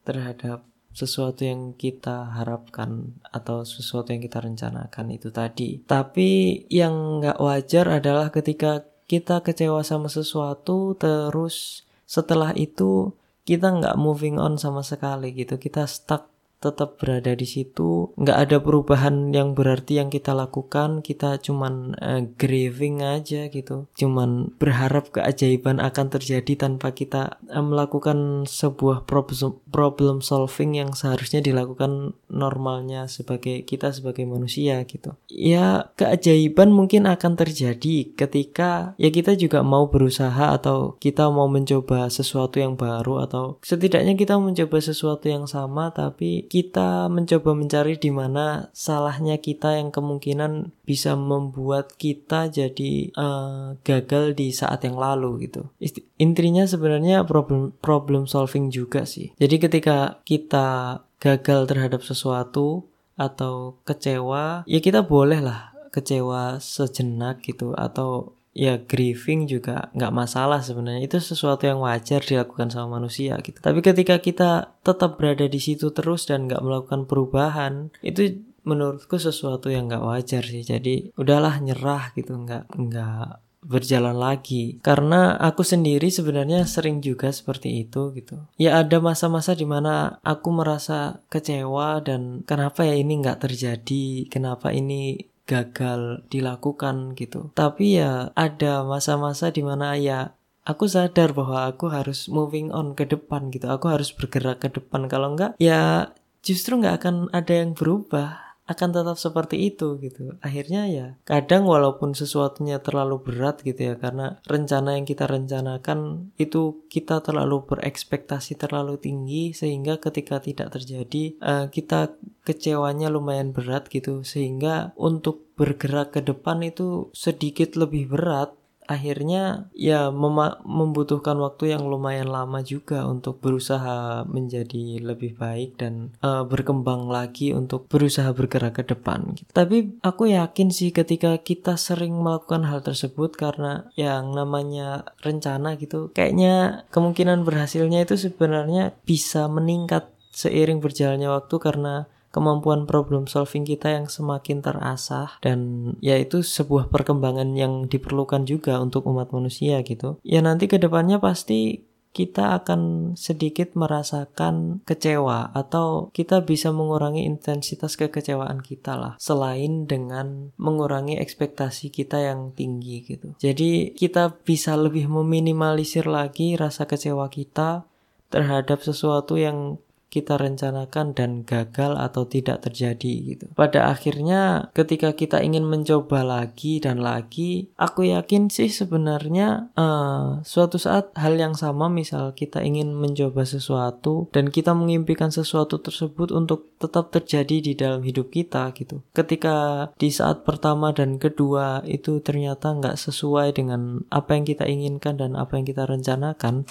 terhadap 0.08 0.66
sesuatu 0.90 1.46
yang 1.46 1.72
kita 1.78 2.34
harapkan 2.34 3.14
atau 3.30 3.62
sesuatu 3.62 4.10
yang 4.10 4.22
kita 4.22 4.42
rencanakan 4.42 5.06
itu 5.14 5.30
tadi. 5.30 5.80
Tapi 5.86 6.62
yang 6.68 7.22
nggak 7.22 7.38
wajar 7.38 8.02
adalah 8.02 8.34
ketika 8.34 8.84
kita 9.06 9.42
kecewa 9.42 9.82
sama 9.82 10.06
sesuatu 10.06 10.94
terus 10.94 11.86
setelah 12.06 12.54
itu 12.54 13.14
kita 13.46 13.70
nggak 13.70 13.98
moving 13.98 14.38
on 14.38 14.58
sama 14.58 14.82
sekali 14.86 15.34
gitu. 15.34 15.58
Kita 15.58 15.86
stuck 15.86 16.30
tetap 16.60 17.00
berada 17.00 17.32
di 17.32 17.48
situ. 17.48 18.12
Nggak 18.20 18.38
ada 18.38 18.56
perubahan 18.60 19.32
yang 19.32 19.56
berarti 19.56 19.96
yang 19.96 20.12
kita 20.12 20.36
lakukan. 20.36 21.00
Kita 21.00 21.40
cuman 21.40 21.96
uh, 21.96 22.22
grieving 22.36 23.00
aja 23.00 23.48
gitu. 23.48 23.88
Cuman 23.96 24.52
berharap 24.60 25.08
keajaiban 25.08 25.80
akan 25.80 26.06
terjadi 26.12 26.68
tanpa 26.68 26.92
kita 26.92 27.40
uh, 27.48 27.64
melakukan 27.64 28.44
sebuah 28.44 29.08
problem 29.08 29.56
problem 29.72 30.20
solving 30.20 30.76
yang 30.76 30.92
seharusnya 30.92 31.40
dilakukan 31.40 32.12
normalnya 32.28 33.08
sebagai 33.08 33.64
kita 33.64 33.96
sebagai 33.96 34.28
manusia 34.28 34.84
gitu. 34.84 35.16
Ya 35.32 35.88
keajaiban 35.96 36.70
mungkin 36.76 37.08
akan 37.08 37.40
terjadi 37.40 38.12
ketika 38.12 38.92
ya 39.00 39.08
kita 39.08 39.32
juga 39.32 39.64
mau 39.64 39.88
berusaha 39.88 40.52
atau 40.52 41.00
kita 41.00 41.32
mau 41.32 41.48
mencoba 41.48 42.12
sesuatu 42.12 42.60
yang 42.60 42.76
baru 42.76 43.24
atau 43.24 43.56
setidaknya 43.64 44.12
kita 44.12 44.36
mencoba 44.36 44.76
sesuatu 44.76 45.24
yang 45.24 45.48
sama 45.48 45.88
tapi 45.96 46.49
kita 46.50 47.06
mencoba 47.06 47.54
mencari 47.54 47.94
di 47.94 48.10
mana 48.10 48.74
salahnya 48.74 49.38
kita 49.38 49.78
yang 49.78 49.94
kemungkinan 49.94 50.74
bisa 50.82 51.14
membuat 51.14 51.94
kita 51.94 52.50
jadi 52.50 53.14
uh, 53.14 53.78
gagal 53.86 54.34
di 54.34 54.50
saat 54.50 54.82
yang 54.82 54.98
lalu 54.98 55.46
gitu. 55.46 55.70
Intinya 56.18 56.66
sebenarnya 56.66 57.22
problem 57.22 57.70
problem 57.78 58.26
solving 58.26 58.74
juga 58.74 59.06
sih. 59.06 59.30
Jadi 59.38 59.62
ketika 59.62 60.18
kita 60.26 61.00
gagal 61.22 61.70
terhadap 61.70 62.02
sesuatu 62.02 62.90
atau 63.14 63.78
kecewa, 63.86 64.66
ya 64.66 64.82
kita 64.82 65.06
boleh 65.06 65.38
lah 65.38 65.70
kecewa 65.94 66.58
sejenak 66.58 67.46
gitu 67.46 67.78
atau 67.78 68.34
ya 68.60 68.76
grieving 68.76 69.48
juga 69.48 69.88
nggak 69.96 70.12
masalah 70.12 70.60
sebenarnya. 70.60 71.08
Itu 71.08 71.16
sesuatu 71.16 71.64
yang 71.64 71.80
wajar 71.80 72.20
dilakukan 72.20 72.68
sama 72.68 73.00
manusia 73.00 73.40
gitu. 73.40 73.56
Tapi 73.56 73.80
ketika 73.80 74.20
kita 74.20 74.76
tetap 74.84 75.16
berada 75.16 75.48
di 75.48 75.56
situ 75.56 75.88
terus 75.96 76.28
dan 76.28 76.44
nggak 76.44 76.60
melakukan 76.60 77.08
perubahan 77.08 77.88
itu 78.04 78.44
menurutku 78.68 79.16
sesuatu 79.16 79.72
yang 79.72 79.88
nggak 79.88 80.04
wajar 80.04 80.44
sih. 80.44 80.60
Jadi 80.60 81.16
udahlah 81.16 81.56
nyerah 81.64 82.12
gitu. 82.12 82.36
Nggak 82.36 82.68
nggak 82.68 83.28
berjalan 83.64 84.16
lagi. 84.16 84.76
Karena 84.84 85.36
aku 85.40 85.64
sendiri 85.64 86.08
sebenarnya 86.12 86.64
sering 86.68 87.00
juga 87.00 87.32
seperti 87.32 87.88
itu 87.88 88.12
gitu. 88.12 88.44
Ya 88.60 88.80
ada 88.80 89.00
masa-masa 89.00 89.56
di 89.56 89.64
mana 89.64 90.20
aku 90.20 90.52
merasa 90.52 91.24
kecewa 91.32 92.00
dan 92.04 92.44
kenapa 92.44 92.84
ya 92.84 92.96
ini 92.96 93.20
nggak 93.24 93.40
terjadi? 93.40 94.28
Kenapa 94.28 94.72
ini 94.72 95.29
gagal 95.50 96.22
dilakukan 96.30 97.18
gitu. 97.18 97.50
Tapi 97.58 97.98
ya 97.98 98.30
ada 98.38 98.86
masa-masa 98.86 99.50
di 99.50 99.66
mana 99.66 99.98
ya 99.98 100.38
aku 100.62 100.86
sadar 100.86 101.34
bahwa 101.34 101.66
aku 101.66 101.90
harus 101.90 102.30
moving 102.30 102.70
on 102.70 102.94
ke 102.94 103.10
depan 103.10 103.50
gitu. 103.50 103.66
Aku 103.66 103.90
harus 103.90 104.14
bergerak 104.14 104.62
ke 104.62 104.68
depan. 104.70 105.10
Kalau 105.10 105.34
enggak 105.34 105.58
ya 105.58 106.14
justru 106.46 106.78
nggak 106.78 107.02
akan 107.02 107.16
ada 107.34 107.52
yang 107.52 107.74
berubah 107.74 108.49
akan 108.70 108.88
tetap 108.94 109.18
seperti 109.18 109.74
itu 109.74 109.98
gitu. 109.98 110.38
Akhirnya 110.38 110.86
ya 110.86 111.06
kadang 111.26 111.66
walaupun 111.66 112.14
sesuatunya 112.14 112.78
terlalu 112.78 113.18
berat 113.18 113.66
gitu 113.66 113.92
ya 113.92 113.94
karena 113.98 114.38
rencana 114.46 114.94
yang 114.94 115.02
kita 115.02 115.26
rencanakan 115.26 116.30
itu 116.38 116.86
kita 116.86 117.18
terlalu 117.26 117.66
berekspektasi 117.66 118.54
terlalu 118.54 118.94
tinggi 119.02 119.50
sehingga 119.50 119.98
ketika 119.98 120.38
tidak 120.38 120.70
terjadi 120.78 121.34
uh, 121.42 121.66
kita 121.66 122.14
kecewanya 122.46 123.10
lumayan 123.10 123.50
berat 123.50 123.90
gitu 123.90 124.22
sehingga 124.22 124.94
untuk 124.94 125.50
bergerak 125.58 126.16
ke 126.16 126.20
depan 126.24 126.64
itu 126.64 127.12
sedikit 127.12 127.76
lebih 127.76 128.08
berat 128.08 128.56
akhirnya 128.90 129.70
ya 129.70 130.10
membutuhkan 130.10 131.38
waktu 131.38 131.78
yang 131.78 131.86
lumayan 131.86 132.26
lama 132.26 132.58
juga 132.66 133.06
untuk 133.06 133.38
berusaha 133.38 134.26
menjadi 134.26 134.98
lebih 134.98 135.38
baik 135.38 135.78
dan 135.78 136.10
uh, 136.26 136.42
berkembang 136.42 137.06
lagi 137.06 137.54
untuk 137.54 137.86
berusaha 137.86 138.34
bergerak 138.34 138.82
ke 138.82 138.84
depan. 138.90 139.38
Gitu. 139.38 139.46
Tapi 139.54 139.94
aku 140.02 140.34
yakin 140.34 140.74
sih 140.74 140.90
ketika 140.90 141.38
kita 141.38 141.78
sering 141.78 142.18
melakukan 142.18 142.66
hal 142.66 142.82
tersebut 142.82 143.38
karena 143.38 143.86
yang 143.94 144.34
namanya 144.34 145.06
rencana 145.22 145.78
gitu, 145.78 146.10
kayaknya 146.10 146.82
kemungkinan 146.90 147.46
berhasilnya 147.46 148.02
itu 148.02 148.18
sebenarnya 148.18 148.98
bisa 149.06 149.46
meningkat 149.46 150.10
seiring 150.34 150.82
berjalannya 150.82 151.30
waktu 151.30 151.56
karena 151.62 152.10
kemampuan 152.30 152.86
problem 152.86 153.26
solving 153.26 153.66
kita 153.66 153.90
yang 153.90 154.06
semakin 154.06 154.62
terasah 154.62 155.38
dan 155.42 155.92
ya 155.98 156.14
itu 156.16 156.42
sebuah 156.42 156.88
perkembangan 156.88 157.54
yang 157.58 157.90
diperlukan 157.90 158.46
juga 158.46 158.78
untuk 158.78 159.06
umat 159.10 159.34
manusia 159.34 159.82
gitu. 159.82 160.18
Ya 160.22 160.40
nanti 160.40 160.70
ke 160.70 160.78
depannya 160.78 161.18
pasti 161.18 161.90
kita 162.10 162.58
akan 162.58 163.14
sedikit 163.14 163.78
merasakan 163.78 164.82
kecewa 164.82 165.54
atau 165.54 166.10
kita 166.10 166.42
bisa 166.42 166.74
mengurangi 166.74 167.22
intensitas 167.22 167.94
kekecewaan 167.94 168.66
kita 168.66 168.98
lah 168.98 169.14
selain 169.22 169.86
dengan 169.86 170.50
mengurangi 170.58 171.22
ekspektasi 171.22 171.94
kita 171.94 172.18
yang 172.18 172.50
tinggi 172.50 173.06
gitu. 173.06 173.38
Jadi 173.38 173.94
kita 173.94 174.42
bisa 174.42 174.74
lebih 174.74 175.06
meminimalisir 175.06 176.10
lagi 176.10 176.58
rasa 176.58 176.90
kecewa 176.90 177.30
kita 177.30 177.86
terhadap 178.30 178.82
sesuatu 178.82 179.38
yang 179.38 179.78
kita 180.10 180.34
rencanakan 180.36 181.14
dan 181.14 181.46
gagal 181.46 181.94
atau 181.94 182.26
tidak 182.26 182.66
terjadi 182.66 183.14
gitu. 183.34 183.46
Pada 183.54 183.88
akhirnya 183.94 184.68
ketika 184.74 185.14
kita 185.14 185.38
ingin 185.38 185.62
mencoba 185.62 186.26
lagi 186.26 186.82
dan 186.82 186.98
lagi, 186.98 187.70
aku 187.78 188.10
yakin 188.10 188.50
sih 188.50 188.68
sebenarnya 188.68 189.70
uh, 189.78 190.42
suatu 190.42 190.76
saat 190.82 191.14
hal 191.14 191.38
yang 191.38 191.54
sama 191.54 191.86
misal 191.86 192.34
kita 192.34 192.60
ingin 192.60 192.90
mencoba 192.90 193.46
sesuatu 193.46 194.26
dan 194.34 194.50
kita 194.50 194.74
mengimpikan 194.74 195.30
sesuatu 195.30 195.78
tersebut 195.78 196.34
untuk 196.34 196.74
tetap 196.82 197.14
terjadi 197.14 197.56
di 197.62 197.72
dalam 197.78 198.02
hidup 198.02 198.34
kita 198.34 198.74
gitu. 198.74 199.06
Ketika 199.14 199.88
di 199.94 200.10
saat 200.10 200.42
pertama 200.42 200.90
dan 200.90 201.22
kedua 201.22 201.86
itu 201.86 202.18
ternyata 202.18 202.74
nggak 202.74 202.98
sesuai 202.98 203.54
dengan 203.54 204.02
apa 204.10 204.34
yang 204.34 204.42
kita 204.42 204.66
inginkan 204.66 205.14
dan 205.20 205.38
apa 205.38 205.54
yang 205.54 205.68
kita 205.68 205.86
rencanakan, 205.86 206.66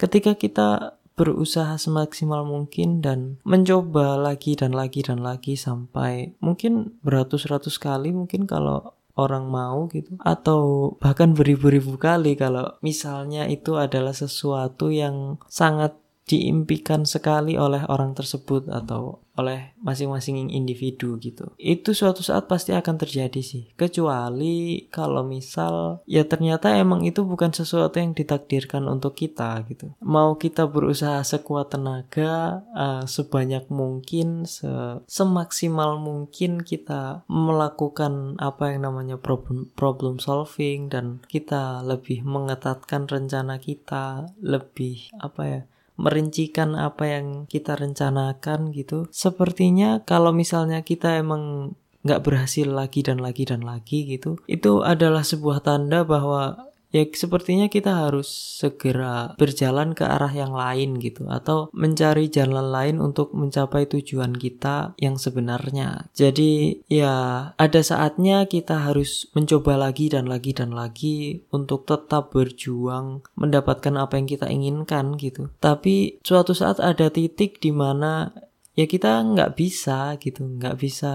ketika 0.00 0.34
kita 0.34 0.98
berusaha 1.20 1.76
semaksimal 1.76 2.48
mungkin 2.48 3.04
dan 3.04 3.36
mencoba 3.44 4.16
lagi 4.16 4.56
dan 4.56 4.72
lagi 4.72 5.04
dan 5.04 5.20
lagi 5.20 5.52
sampai 5.60 6.32
mungkin 6.40 6.96
beratus-ratus 7.04 7.76
kali 7.76 8.08
mungkin 8.16 8.48
kalau 8.48 8.96
orang 9.20 9.52
mau 9.52 9.84
gitu. 9.92 10.16
Atau 10.24 10.94
bahkan 10.96 11.36
beribu-ribu 11.36 12.00
kali 12.00 12.40
kalau 12.40 12.80
misalnya 12.80 13.44
itu 13.44 13.76
adalah 13.76 14.16
sesuatu 14.16 14.88
yang 14.88 15.36
sangat 15.44 15.92
diimpikan 16.30 17.02
sekali 17.02 17.58
oleh 17.58 17.82
orang 17.90 18.14
tersebut 18.14 18.70
atau 18.70 19.18
oleh 19.40 19.72
masing-masing 19.80 20.52
individu 20.52 21.16
gitu. 21.18 21.50
Itu 21.56 21.96
suatu 21.96 22.20
saat 22.20 22.46
pasti 22.46 22.76
akan 22.76 23.00
terjadi 23.00 23.40
sih. 23.40 23.72
Kecuali 23.74 24.86
kalau 24.92 25.24
misal 25.24 26.04
ya 26.04 26.28
ternyata 26.28 26.76
emang 26.76 27.02
itu 27.08 27.24
bukan 27.24 27.50
sesuatu 27.50 27.98
yang 27.98 28.12
ditakdirkan 28.12 28.84
untuk 28.86 29.16
kita 29.16 29.64
gitu. 29.66 29.96
Mau 30.04 30.36
kita 30.36 30.68
berusaha 30.68 31.24
sekuat 31.24 31.72
tenaga, 31.74 32.62
uh, 32.76 33.02
sebanyak 33.08 33.66
mungkin, 33.72 34.44
se 34.44 34.70
semaksimal 35.08 35.96
mungkin 35.98 36.60
kita 36.62 37.24
melakukan 37.26 38.36
apa 38.38 38.76
yang 38.76 38.86
namanya 38.86 39.16
problem 39.16 39.72
problem 39.74 40.20
solving 40.20 40.92
dan 40.92 41.24
kita 41.26 41.80
lebih 41.82 42.22
mengetatkan 42.22 43.08
rencana 43.08 43.56
kita, 43.56 44.28
lebih 44.44 45.08
apa 45.16 45.42
ya? 45.48 45.62
Merincikan 46.00 46.72
apa 46.74 47.04
yang 47.20 47.26
kita 47.44 47.76
rencanakan 47.76 48.72
gitu. 48.72 49.04
Sepertinya 49.12 50.00
kalau 50.08 50.32
misalnya 50.32 50.80
kita 50.80 51.20
emang 51.20 51.76
nggak 52.00 52.24
berhasil 52.24 52.64
lagi 52.64 53.04
dan 53.04 53.20
lagi 53.20 53.44
dan 53.44 53.60
lagi 53.60 54.08
gitu, 54.08 54.40
itu 54.48 54.80
adalah 54.80 55.20
sebuah 55.20 55.60
tanda 55.60 56.00
bahwa 56.08 56.69
ya 56.90 57.06
sepertinya 57.10 57.70
kita 57.70 58.06
harus 58.06 58.28
segera 58.60 59.34
berjalan 59.38 59.94
ke 59.94 60.02
arah 60.06 60.30
yang 60.30 60.54
lain 60.54 60.98
gitu 60.98 61.26
atau 61.30 61.70
mencari 61.74 62.26
jalan 62.30 62.70
lain 62.70 62.96
untuk 62.98 63.32
mencapai 63.34 63.86
tujuan 63.86 64.34
kita 64.36 64.94
yang 64.98 65.16
sebenarnya. 65.16 66.10
Jadi 66.14 66.82
ya 66.90 67.50
ada 67.54 67.80
saatnya 67.80 68.46
kita 68.50 68.90
harus 68.90 69.30
mencoba 69.32 69.78
lagi 69.78 70.10
dan 70.10 70.26
lagi 70.26 70.52
dan 70.52 70.74
lagi 70.74 71.46
untuk 71.54 71.86
tetap 71.86 72.34
berjuang 72.34 73.22
mendapatkan 73.38 73.94
apa 73.96 74.18
yang 74.18 74.26
kita 74.28 74.46
inginkan 74.50 75.14
gitu. 75.16 75.48
Tapi 75.62 76.20
suatu 76.26 76.52
saat 76.52 76.82
ada 76.82 77.08
titik 77.08 77.62
di 77.62 77.70
mana 77.70 78.34
ya 78.80 78.86
kita 78.88 79.20
nggak 79.20 79.52
bisa 79.60 80.16
gitu, 80.16 80.48
nggak 80.48 80.80
bisa 80.80 81.12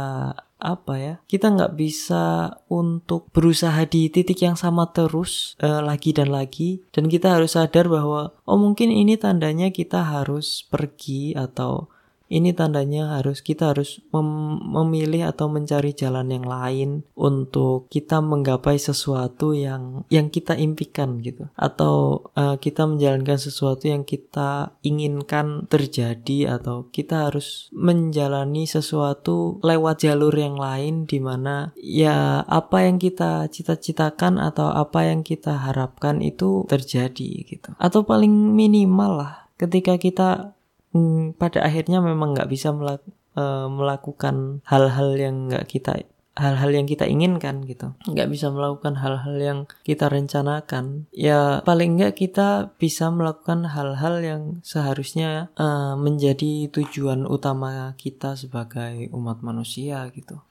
apa 0.56 0.96
ya 0.98 1.16
kita 1.28 1.52
nggak 1.52 1.76
bisa 1.76 2.56
untuk 2.72 3.28
berusaha 3.36 3.84
di 3.86 4.08
titik 4.08 4.40
yang 4.40 4.56
sama 4.56 4.88
terus 4.96 5.60
uh, 5.60 5.82
lagi 5.82 6.14
dan 6.14 6.30
lagi. 6.30 6.86
Dan 6.94 7.10
kita 7.10 7.36
harus 7.42 7.58
sadar 7.58 7.90
bahwa 7.90 8.38
oh 8.46 8.58
mungkin 8.62 8.94
ini 8.94 9.18
tandanya 9.18 9.74
kita 9.74 10.06
harus 10.06 10.64
pergi 10.70 11.34
atau 11.34 11.90
ini 12.28 12.52
tandanya 12.58 13.20
harus 13.20 13.46
kita 13.46 13.74
harus 13.74 14.02
mem 14.10 14.58
memilih 14.66 15.30
atau 15.30 15.46
mencari 15.48 15.94
jalan 15.94 16.34
yang 16.34 16.46
lain 16.46 16.90
untuk 17.14 17.88
kita 17.94 18.20
menggapai 18.20 18.82
sesuatu 18.82 19.54
yang 19.54 20.04
yang 20.10 20.34
kita 20.34 20.58
impikan 20.58 21.22
gitu. 21.22 21.50
Atau 21.54 22.28
uh, 22.34 22.58
kita 22.58 22.90
menjalankan 22.90 23.38
sesuatu 23.38 23.86
yang 23.86 24.04
kita 24.04 24.74
inginkan 24.82 25.70
terjadi 25.70 26.58
atau 26.58 26.90
kita 26.90 27.30
harus 27.30 27.70
menjalani 27.72 28.66
sesuatu 28.66 29.62
lewat 29.62 30.06
jalur 30.06 30.34
yang 30.34 30.58
lain 30.58 31.06
di 31.06 31.22
mana 31.22 31.72
ya 31.78 32.42
apa 32.46 32.90
yang 32.90 32.98
kita 32.98 33.48
cita-citakan 33.54 34.42
atau 34.42 34.74
apa 34.74 35.08
yang 35.08 35.22
kita 35.22 35.56
harapkan 35.56 36.20
itu 36.26 36.66
terjadi 36.66 37.46
gitu. 37.46 37.70
Atau 37.78 38.04
paling 38.04 38.32
minimal 38.34 39.12
lah 39.22 39.34
ketika 39.56 39.96
kita 39.96 40.55
hmm, 40.96 41.36
pada 41.36 41.68
akhirnya 41.68 42.00
memang 42.00 42.32
nggak 42.32 42.48
bisa 42.48 42.72
melak 42.72 43.04
uh, 43.36 43.68
melakukan 43.68 44.64
hal-hal 44.64 45.20
yang 45.20 45.52
nggak 45.52 45.68
kita 45.68 46.08
hal-hal 46.36 46.72
yang 46.76 46.84
kita 46.84 47.08
inginkan 47.08 47.64
gitu. 47.64 47.96
Nggak 48.08 48.28
bisa 48.28 48.52
melakukan 48.52 49.00
hal-hal 49.00 49.36
yang 49.40 49.60
kita 49.88 50.12
rencanakan. 50.12 51.08
Ya 51.16 51.64
paling 51.64 51.96
nggak 51.96 52.16
kita 52.20 52.76
bisa 52.76 53.08
melakukan 53.12 53.68
hal-hal 53.72 54.20
yang 54.24 54.42
seharusnya 54.64 55.52
uh, 55.56 55.96
menjadi 55.96 56.68
tujuan 56.72 57.24
utama 57.28 57.96
kita 57.96 58.36
sebagai 58.36 59.12
umat 59.16 59.40
manusia 59.44 60.08
gitu 60.12 60.44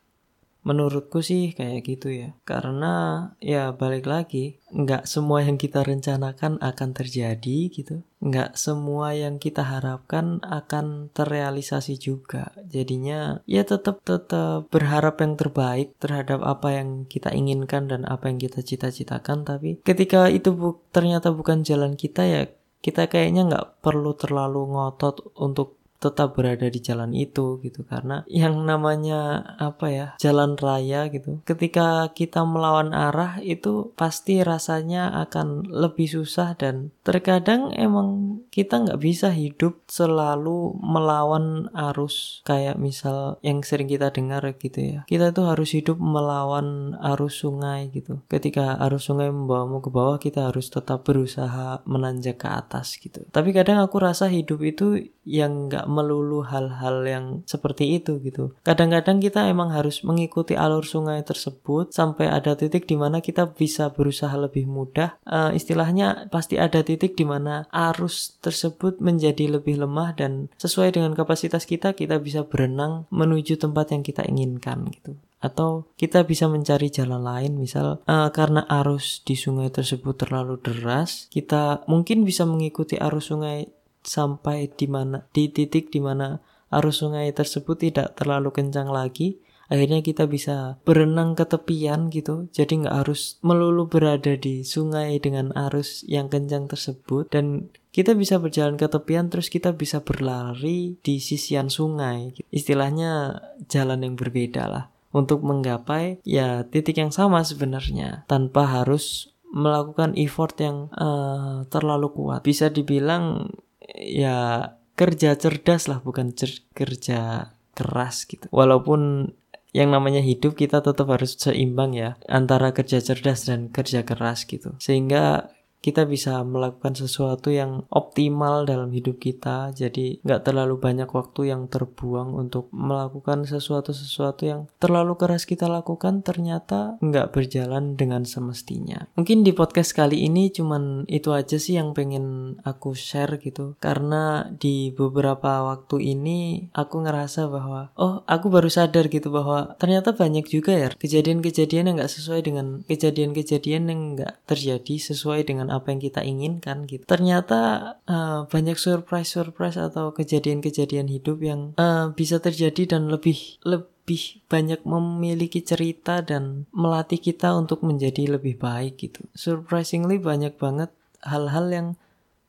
Menurutku 0.65 1.21
sih 1.21 1.53
kayak 1.53 1.85
gitu 1.85 2.09
ya. 2.09 2.33
Karena 2.49 3.29
ya 3.37 3.77
balik 3.77 4.09
lagi, 4.09 4.57
nggak 4.73 5.05
semua 5.05 5.45
yang 5.45 5.61
kita 5.61 5.85
rencanakan 5.85 6.57
akan 6.59 6.91
terjadi 6.97 7.69
gitu. 7.69 8.01
Nggak 8.25 8.57
semua 8.57 9.13
yang 9.13 9.37
kita 9.37 9.61
harapkan 9.61 10.41
akan 10.41 11.13
terrealisasi 11.13 12.01
juga. 12.01 12.57
Jadinya 12.65 13.45
ya 13.45 13.69
tetap 13.69 14.01
tetap 14.09 14.73
berharap 14.73 15.21
yang 15.21 15.37
terbaik 15.37 15.93
terhadap 16.01 16.41
apa 16.41 16.81
yang 16.81 17.05
kita 17.05 17.29
inginkan 17.37 17.93
dan 17.93 18.09
apa 18.09 18.33
yang 18.33 18.41
kita 18.41 18.65
cita-citakan. 18.65 19.45
Tapi 19.45 19.85
ketika 19.85 20.33
itu 20.33 20.57
bu 20.57 20.81
ternyata 20.89 21.29
bukan 21.29 21.61
jalan 21.61 21.95
kita 22.01 22.25
ya 22.25 22.43
kita 22.85 23.09
kayaknya 23.09 23.49
nggak 23.49 23.81
perlu 23.81 24.13
terlalu 24.13 24.77
ngotot 24.77 25.33
untuk 25.41 25.84
tetap 26.05 26.37
berada 26.37 26.69
di 26.69 26.81
jalan 26.85 27.17
itu 27.17 27.57
gitu. 27.65 27.89
Karena 27.89 28.21
yang 28.29 28.69
namanya 28.69 29.57
apa 29.57 29.87
ya 29.89 30.07
jalan 30.21 30.61
raya 30.61 31.09
gitu 31.09 31.41
ketika 31.49 32.11
kita 32.13 32.43
melawan 32.43 32.91
arah 32.93 33.39
itu 33.41 33.95
pasti 33.95 34.43
rasanya 34.43 35.13
akan 35.25 35.65
lebih 35.69 36.11
susah 36.11 36.59
dan 36.59 36.91
terkadang 37.07 37.71
emang 37.73 38.41
kita 38.51 38.83
nggak 38.83 39.01
bisa 39.01 39.31
hidup 39.31 39.85
selalu 39.87 40.75
melawan 40.81 41.71
arus 41.93 42.43
kayak 42.43 42.77
misal 42.77 43.39
yang 43.41 43.63
sering 43.63 43.87
kita 43.87 44.11
dengar 44.11 44.43
gitu 44.59 44.81
ya. 44.81 45.01
Kita 45.07 45.31
tuh 45.31 45.53
harus 45.53 45.73
hidup 45.73 45.97
melawan 45.97 46.99
arus 47.15 47.45
sungai 47.45 47.89
gitu. 47.95 48.21
Ketika 48.27 48.77
arus 48.89 49.09
sungai 49.09 49.31
membawamu 49.31 49.81
ke 49.81 49.91
bawah 49.91 50.19
kita 50.19 50.51
harus 50.51 50.69
tetap 50.69 51.07
berusaha 51.07 51.85
menanjak 51.87 52.43
ke 52.43 52.49
atas 52.51 52.97
gitu. 52.99 53.23
Tapi 53.31 53.55
kadang 53.55 53.81
aku 53.81 54.01
rasa 54.03 54.29
hidup 54.29 54.61
itu 54.65 55.09
yang 55.25 55.73
nggak 55.73 55.89
melulu 55.95 56.43
hal-hal 56.43 57.07
yang 57.07 57.27
seperti 57.47 58.03
itu 58.03 58.19
gitu. 58.27 58.59
Kadang-kadang 58.67 59.23
kita 59.23 59.47
emang 59.47 59.71
harus 59.71 60.03
mengikuti 60.03 60.59
alur 60.59 60.83
sungai 60.83 61.23
tersebut 61.23 61.95
sampai 61.95 62.27
ada 62.27 62.59
titik 62.59 62.91
di 62.91 62.99
mana 62.99 63.23
kita 63.23 63.55
bisa 63.55 63.95
berusaha 63.95 64.35
lebih 64.35 64.67
mudah. 64.67 65.15
Uh, 65.23 65.55
istilahnya 65.55 66.27
pasti 66.35 66.59
ada 66.59 66.83
titik 66.83 67.15
di 67.15 67.23
mana 67.23 67.71
arus 67.71 68.35
tersebut 68.43 68.99
menjadi 68.99 69.47
lebih 69.47 69.79
lemah 69.79 70.19
dan 70.19 70.51
sesuai 70.59 70.99
dengan 70.99 71.15
kapasitas 71.15 71.69
kita 71.69 71.95
kita 71.95 72.19
bisa 72.19 72.43
berenang 72.43 73.07
menuju 73.15 73.61
tempat 73.61 73.95
yang 73.95 74.03
kita 74.03 74.27
inginkan 74.27 74.91
gitu 74.91 75.15
atau 75.45 75.85
kita 76.01 76.25
bisa 76.25 76.49
mencari 76.49 76.89
jalan 76.89 77.21
lain 77.21 77.61
misal 77.61 78.01
uh, 78.09 78.33
karena 78.33 78.65
arus 78.81 79.21
di 79.29 79.37
sungai 79.37 79.69
tersebut 79.69 80.17
terlalu 80.17 80.57
deras 80.57 81.29
kita 81.29 81.85
mungkin 81.85 82.25
bisa 82.25 82.49
mengikuti 82.49 82.97
arus 82.97 83.29
sungai 83.29 83.69
sampai 84.05 84.71
di 84.71 84.87
mana 84.87 85.25
di 85.33 85.49
titik 85.49 85.89
di 85.91 85.99
mana 85.99 86.39
arus 86.71 87.01
sungai 87.01 87.33
tersebut 87.33 87.81
tidak 87.91 88.15
terlalu 88.15 88.53
kencang 88.53 88.93
lagi 88.93 89.43
akhirnya 89.69 90.05
kita 90.05 90.29
bisa 90.29 90.79
berenang 90.85 91.37
ke 91.37 91.45
tepian 91.49 92.13
gitu. 92.13 92.49
Jadi 92.53 92.85
nggak 92.85 92.97
harus 93.05 93.41
melulu 93.41 93.89
berada 93.89 94.37
di 94.37 94.65
sungai 94.65 95.17
dengan 95.21 95.53
arus 95.69 96.05
yang 96.09 96.29
kencang 96.29 96.69
tersebut. 96.69 97.31
Dan 97.33 97.73
kita 97.95 98.13
bisa 98.19 98.43
berjalan 98.43 98.75
ke 98.77 98.91
tepian 98.91 99.31
terus 99.31 99.49
kita 99.49 99.73
bisa 99.73 100.03
berlari 100.03 100.99
di 101.01 101.21
sisian 101.23 101.71
sungai. 101.71 102.35
Istilahnya 102.51 103.41
jalan 103.71 104.05
yang 104.05 104.15
berbeda 104.19 104.65
lah. 104.69 104.85
Untuk 105.15 105.47
menggapai 105.47 106.19
ya 106.27 106.67
titik 106.67 106.99
yang 106.99 107.15
sama 107.15 107.47
sebenarnya. 107.47 108.27
Tanpa 108.27 108.67
harus 108.67 109.31
melakukan 109.55 110.19
effort 110.19 110.59
yang 110.59 110.91
uh, 110.99 111.63
terlalu 111.71 112.11
kuat. 112.11 112.43
Bisa 112.43 112.75
dibilang 112.75 113.55
ya 113.95 114.71
kerja 114.95 115.35
cerdas 115.35 115.91
lah 115.91 115.99
bukan 116.03 116.35
cer 116.35 116.67
kerja 116.75 117.51
keras 117.75 118.27
gitu. 118.31 118.47
Walaupun 118.55 119.33
yang 119.75 119.91
namanya 119.91 120.23
hidup 120.23 120.55
kita 120.55 120.87
tetap 120.87 121.11
harus 121.11 121.35
seimbang 121.35 121.99
ya 121.99 122.15
antara 122.31 122.71
kerja 122.71 123.03
cerdas 123.03 123.51
dan 123.51 123.75
kerja 123.75 124.07
keras 124.07 124.47
gitu. 124.47 124.79
Sehingga 124.79 125.51
kita 125.85 126.09
bisa 126.09 126.41
melakukan 126.41 126.97
sesuatu 126.97 127.53
yang 127.53 127.85
optimal 127.93 128.65
dalam 128.65 128.89
hidup 128.89 129.21
kita. 129.21 129.69
Jadi 129.77 130.25
nggak 130.25 130.49
terlalu 130.49 130.81
banyak 130.81 131.13
waktu 131.13 131.53
yang 131.53 131.69
terbuang 131.69 132.33
untuk 132.33 132.73
melakukan 132.73 133.45
sesuatu-sesuatu 133.45 134.43
yang 134.49 134.61
terlalu 134.81 135.21
keras 135.21 135.45
kita 135.45 135.69
lakukan 135.69 136.25
ternyata 136.25 136.97
nggak 137.05 137.37
berjalan 137.37 138.01
dengan 138.01 138.25
semestinya. 138.25 139.13
Mungkin 139.21 139.45
di 139.45 139.53
podcast 139.53 139.93
kali 139.93 140.25
ini 140.25 140.49
cuman 140.49 141.05
itu 141.05 141.37
aja 141.37 141.61
sih 141.61 141.77
yang 141.77 141.93
pengen 141.93 142.57
aku 142.65 142.97
share 142.97 143.37
gitu. 143.37 143.77
Karena 143.77 144.49
di 144.57 144.89
beberapa 144.89 145.69
waktu 145.69 146.17
ini 146.17 146.73
aku 146.73 147.05
ngerasa 147.05 147.53
bahwa 147.53 147.93
oh 148.01 148.25
aku 148.25 148.49
baru 148.49 148.73
sadar 148.73 149.13
gitu 149.13 149.29
bahwa 149.29 149.77
ternyata 149.77 150.17
banyak 150.17 150.49
juga 150.49 150.73
ya 150.73 150.89
kejadian-kejadian 150.97 151.93
yang 151.93 151.97
nggak 152.01 152.15
sesuai 152.15 152.41
dengan 152.41 152.81
kejadian-kejadian 152.89 153.93
yang 153.93 154.01
nggak 154.17 154.49
terjadi 154.49 154.95
sesuai 154.97 155.45
dengan 155.45 155.74
apa 155.75 155.91
yang 155.91 156.01
kita 156.01 156.21
inginkan 156.23 156.87
gitu. 156.87 157.05
Ternyata 157.05 157.95
uh, 158.07 158.47
banyak 158.47 158.79
surprise-surprise 158.79 159.79
atau 159.79 160.15
kejadian-kejadian 160.15 161.11
hidup 161.11 161.39
yang 161.43 161.61
uh, 161.77 162.15
bisa 162.15 162.39
terjadi 162.39 162.97
dan 162.97 163.11
lebih 163.11 163.59
lebih 163.67 164.45
banyak 164.53 164.85
memiliki 164.85 165.65
cerita 165.65 166.21
dan 166.21 166.69
melatih 166.71 167.19
kita 167.19 167.57
untuk 167.57 167.83
menjadi 167.83 168.37
lebih 168.37 168.61
baik 168.61 169.01
gitu. 169.01 169.25
Surprisingly 169.33 170.21
banyak 170.21 170.55
banget 170.61 170.93
hal-hal 171.25 171.67
yang 171.73 171.89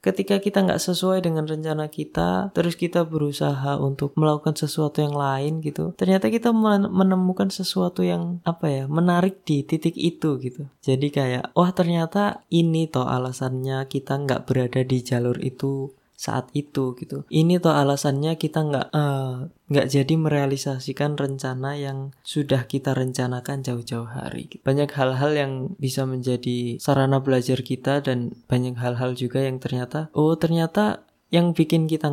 ketika 0.06 0.38
kita 0.38 0.62
nggak 0.62 0.78
sesuai 0.78 1.26
dengan 1.26 1.50
rencana 1.50 1.90
kita, 1.90 2.54
terus 2.54 2.78
kita 2.78 3.02
berusaha 3.10 3.82
untuk 3.82 4.14
melakukan 4.14 4.54
sesuatu 4.54 5.02
yang 5.02 5.18
lain 5.18 5.66
gitu, 5.66 5.98
ternyata 5.98 6.30
kita 6.30 6.54
menemukan 6.54 7.50
sesuatu 7.50 8.06
yang 8.06 8.38
apa 8.46 8.70
ya 8.70 8.84
menarik 8.86 9.42
di 9.42 9.66
titik 9.66 9.98
itu 9.98 10.38
gitu. 10.38 10.70
Jadi 10.86 11.10
kayak 11.10 11.58
wah 11.58 11.74
ternyata 11.74 12.46
ini 12.54 12.86
toh 12.86 13.10
alasannya 13.10 13.90
kita 13.90 14.22
nggak 14.22 14.46
berada 14.46 14.86
di 14.86 15.02
jalur 15.02 15.42
itu 15.42 15.90
saat 16.16 16.50
itu 16.56 16.96
gitu. 16.96 17.28
Ini 17.28 17.60
tuh 17.60 17.76
alasannya 17.76 18.40
kita 18.40 18.64
nggak 18.66 18.88
uh, 18.96 19.52
nggak 19.68 19.88
jadi 19.92 20.14
merealisasikan 20.16 21.20
rencana 21.20 21.76
yang 21.76 22.16
sudah 22.24 22.66
kita 22.66 22.96
rencanakan 22.96 23.62
jauh-jauh 23.62 24.08
hari. 24.08 24.48
Banyak 24.64 24.90
hal-hal 24.96 25.32
yang 25.36 25.54
bisa 25.78 26.08
menjadi 26.08 26.80
sarana 26.80 27.20
belajar 27.20 27.62
kita 27.62 28.00
dan 28.02 28.32
banyak 28.48 28.80
hal-hal 28.80 29.14
juga 29.14 29.44
yang 29.44 29.60
ternyata 29.60 30.08
oh 30.16 30.34
ternyata 30.40 31.06
yang 31.34 31.52
bikin 31.52 31.90
kita 31.90 32.08